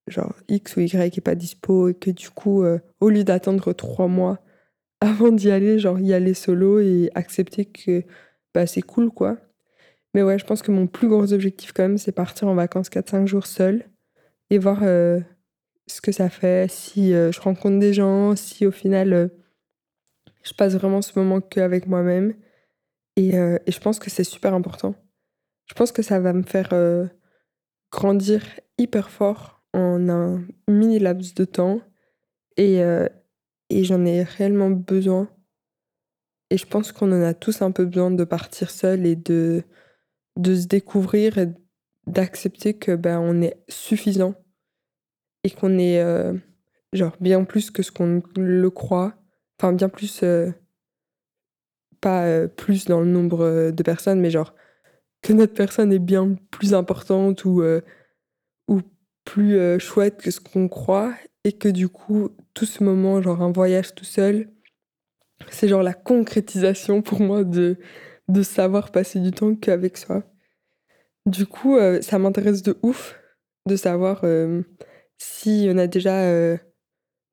genre 0.08 0.34
X 0.48 0.76
ou 0.78 0.82
Y 0.82 1.18
est 1.18 1.22
pas 1.22 1.36
dispo 1.36 1.90
et 1.90 1.94
que 1.94 2.12
du 2.12 2.30
coup, 2.30 2.66
au 3.00 3.10
lieu 3.10 3.24
d'attendre 3.24 3.74
trois 3.74 4.08
mois 4.08 4.40
avant 5.02 5.32
d'y 5.32 5.52
aller, 5.52 5.80
genre 5.80 6.00
y 6.00 6.14
aller 6.14 6.34
solo 6.34 6.80
et 6.80 7.12
accepter 7.14 7.66
que 7.66 8.04
bah, 8.54 8.66
c'est 8.66 8.82
cool 8.82 9.12
quoi. 9.12 9.38
Mais 10.14 10.24
ouais, 10.24 10.40
je 10.40 10.46
pense 10.46 10.62
que 10.62 10.72
mon 10.72 10.88
plus 10.88 11.08
gros 11.08 11.34
objectif 11.34 11.74
quand 11.74 11.84
même, 11.84 11.98
c'est 11.98 12.12
partir 12.12 12.48
en 12.48 12.56
vacances 12.56 12.90
4-5 12.90 13.28
jours 13.28 13.46
seul 13.46 13.86
et 14.50 14.58
voir 14.58 14.80
euh, 14.82 15.20
ce 15.88 16.02
que 16.02 16.12
ça 16.12 16.30
fait, 16.30 16.70
si 16.72 17.14
euh, 17.14 17.32
je 17.32 17.40
rencontre 17.42 17.80
des 17.80 17.94
gens, 17.94 18.36
si 18.36 18.66
au 18.66 18.72
final 18.72 19.14
euh, 19.14 19.28
je 20.44 20.54
passe 20.54 20.74
vraiment 20.74 21.02
ce 21.02 21.18
moment 21.20 21.42
qu'avec 21.42 21.88
moi-même. 21.88 22.34
Et, 23.16 23.30
et, 23.30 23.72
je 23.72 23.80
pense 23.80 23.98
que 23.98 24.12
c'est 24.12 24.24
super 24.24 24.54
important. 24.54 24.94
Je 25.66 25.74
pense 25.74 25.92
que 25.92 26.04
ça 26.04 26.20
va 26.20 26.34
me 26.34 26.44
faire 26.44 26.70
grandir 27.92 28.44
hyper 28.78 29.10
fort 29.10 29.62
en 29.74 30.10
un 30.10 30.44
mini 30.68 31.00
laps 31.00 31.34
de 31.34 31.46
temps. 31.46 31.82
Et, 32.58 32.80
et 33.70 33.84
j'en 33.84 34.04
ai 34.04 34.24
réellement 34.24 34.72
besoin. 34.72 35.30
Et 36.50 36.58
je 36.58 36.66
pense 36.66 36.92
qu'on 36.92 37.12
en 37.12 37.22
a 37.22 37.36
tous 37.36 37.62
un 37.62 37.72
peu 37.72 37.86
besoin 37.86 38.10
de 38.10 38.24
partir 38.24 38.72
seul 38.72 39.06
et 39.06 39.16
de 39.16 39.64
de 40.38 40.56
se 40.56 40.68
découvrir 40.68 41.38
et 41.38 41.50
d'accepter 42.06 42.76
que 42.76 42.96
ben 42.96 43.20
on 43.20 43.42
est 43.42 43.58
suffisant 43.68 44.36
et 45.44 45.50
qu'on 45.50 45.78
est 45.78 46.00
euh, 46.00 46.34
genre 46.94 47.18
bien 47.20 47.44
plus 47.44 47.72
que 47.72 47.84
ce 47.84 47.92
qu'on 47.92 48.22
le 48.38 48.70
croit 48.70 49.16
enfin 49.60 49.74
bien 49.74 49.90
plus 49.90 50.22
euh, 50.24 50.52
pas 52.00 52.26
euh, 52.26 52.48
plus 52.48 52.86
dans 52.86 53.02
le 53.02 53.08
nombre 53.08 53.72
de 53.72 53.84
personnes 53.84 54.22
mais 54.22 54.30
genre 54.30 54.54
notre 55.34 55.54
personne 55.54 55.92
est 55.94 56.00
bien 56.00 56.36
plus 56.52 56.74
importante 56.74 57.46
ou 57.46 57.64
ou 58.68 58.82
plus 59.26 59.80
chouette 59.80 60.22
que 60.22 60.32
ce 60.32 60.40
qu'on 60.40 60.68
croit 60.68 61.14
et 61.44 61.54
que 61.54 61.70
du 61.70 61.90
coup 61.90 62.30
tout 62.54 62.66
ce 62.66 62.84
moment 62.84 63.22
genre 63.22 63.42
un 63.42 63.52
voyage 63.52 63.94
tout 63.96 64.06
seul 64.06 64.50
c'est 65.50 65.68
genre 65.68 65.84
la 65.84 65.94
concrétisation 65.94 67.02
pour 67.02 67.22
moi 67.22 67.44
de 67.44 67.78
de 68.28 68.44
savoir 68.44 68.92
passer 68.92 69.20
du 69.20 69.32
temps 69.32 69.56
qu'avec 69.56 69.98
soi. 69.98 70.24
Du 71.26 71.46
coup, 71.46 71.78
euh, 71.78 72.02
ça 72.02 72.20
m'intéresse 72.20 72.62
de 72.62 72.78
ouf 72.84 73.20
de 73.68 73.76
savoir 73.76 74.22
euh, 74.24 74.64
s'il 75.18 75.64
y 75.64 75.72
en 75.72 75.78
a 75.78 75.88
déjà 75.88 76.22
euh, 76.22 76.58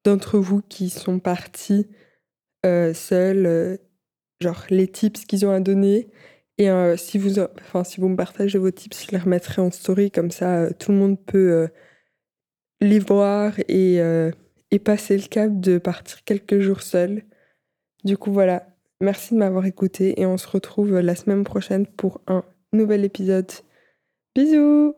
d'entre 0.05 0.39
vous 0.39 0.63
qui 0.63 0.91
sont 0.91 1.19
partis 1.19 1.89
seuls, 2.95 3.79
genre 4.41 4.65
les 4.71 4.89
tips 4.89 5.27
qu'ils 5.27 5.45
ont 5.45 5.51
à 5.51 5.61
donner. 5.61 6.11
Et 6.59 6.69
si, 6.97 7.19
vous, 7.19 7.40
enfin, 7.40 7.83
si 7.83 8.01
vous 8.01 8.09
me 8.09 8.17
partagez 8.17 8.59
vos 8.59 8.71
tips, 8.71 9.07
je 9.07 9.11
les 9.11 9.19
remettrai 9.19 9.61
en 9.61 9.71
story, 9.71 10.11
comme 10.11 10.31
ça 10.31 10.73
tout 10.75 10.93
le 10.93 10.99
monde 10.99 11.19
peut 11.25 11.69
les 12.81 13.01
voir 13.01 13.59
et, 13.69 13.97
et 14.71 14.79
passer 14.79 15.17
le 15.17 15.27
cap 15.27 15.59
de 15.59 15.79
partir 15.79 16.23
quelques 16.25 16.61
jours 16.61 16.83
seul. 16.83 17.25
Du 18.05 18.17
coup, 18.17 18.33
voilà. 18.33 18.69
Merci 19.01 19.35
de 19.35 19.40
m'avoir 19.40 19.67
écouté 19.67 20.21
et 20.21 20.27
on 20.27 20.37
se 20.38 20.47
retrouve 20.47 21.01
la 21.01 21.17
semaine 21.17 21.43
prochaine 21.43 21.87
pour 21.87 22.21
un 22.29 22.45
nouvel 22.73 23.05
épisode. 23.05 23.51
Bisous 24.37 24.95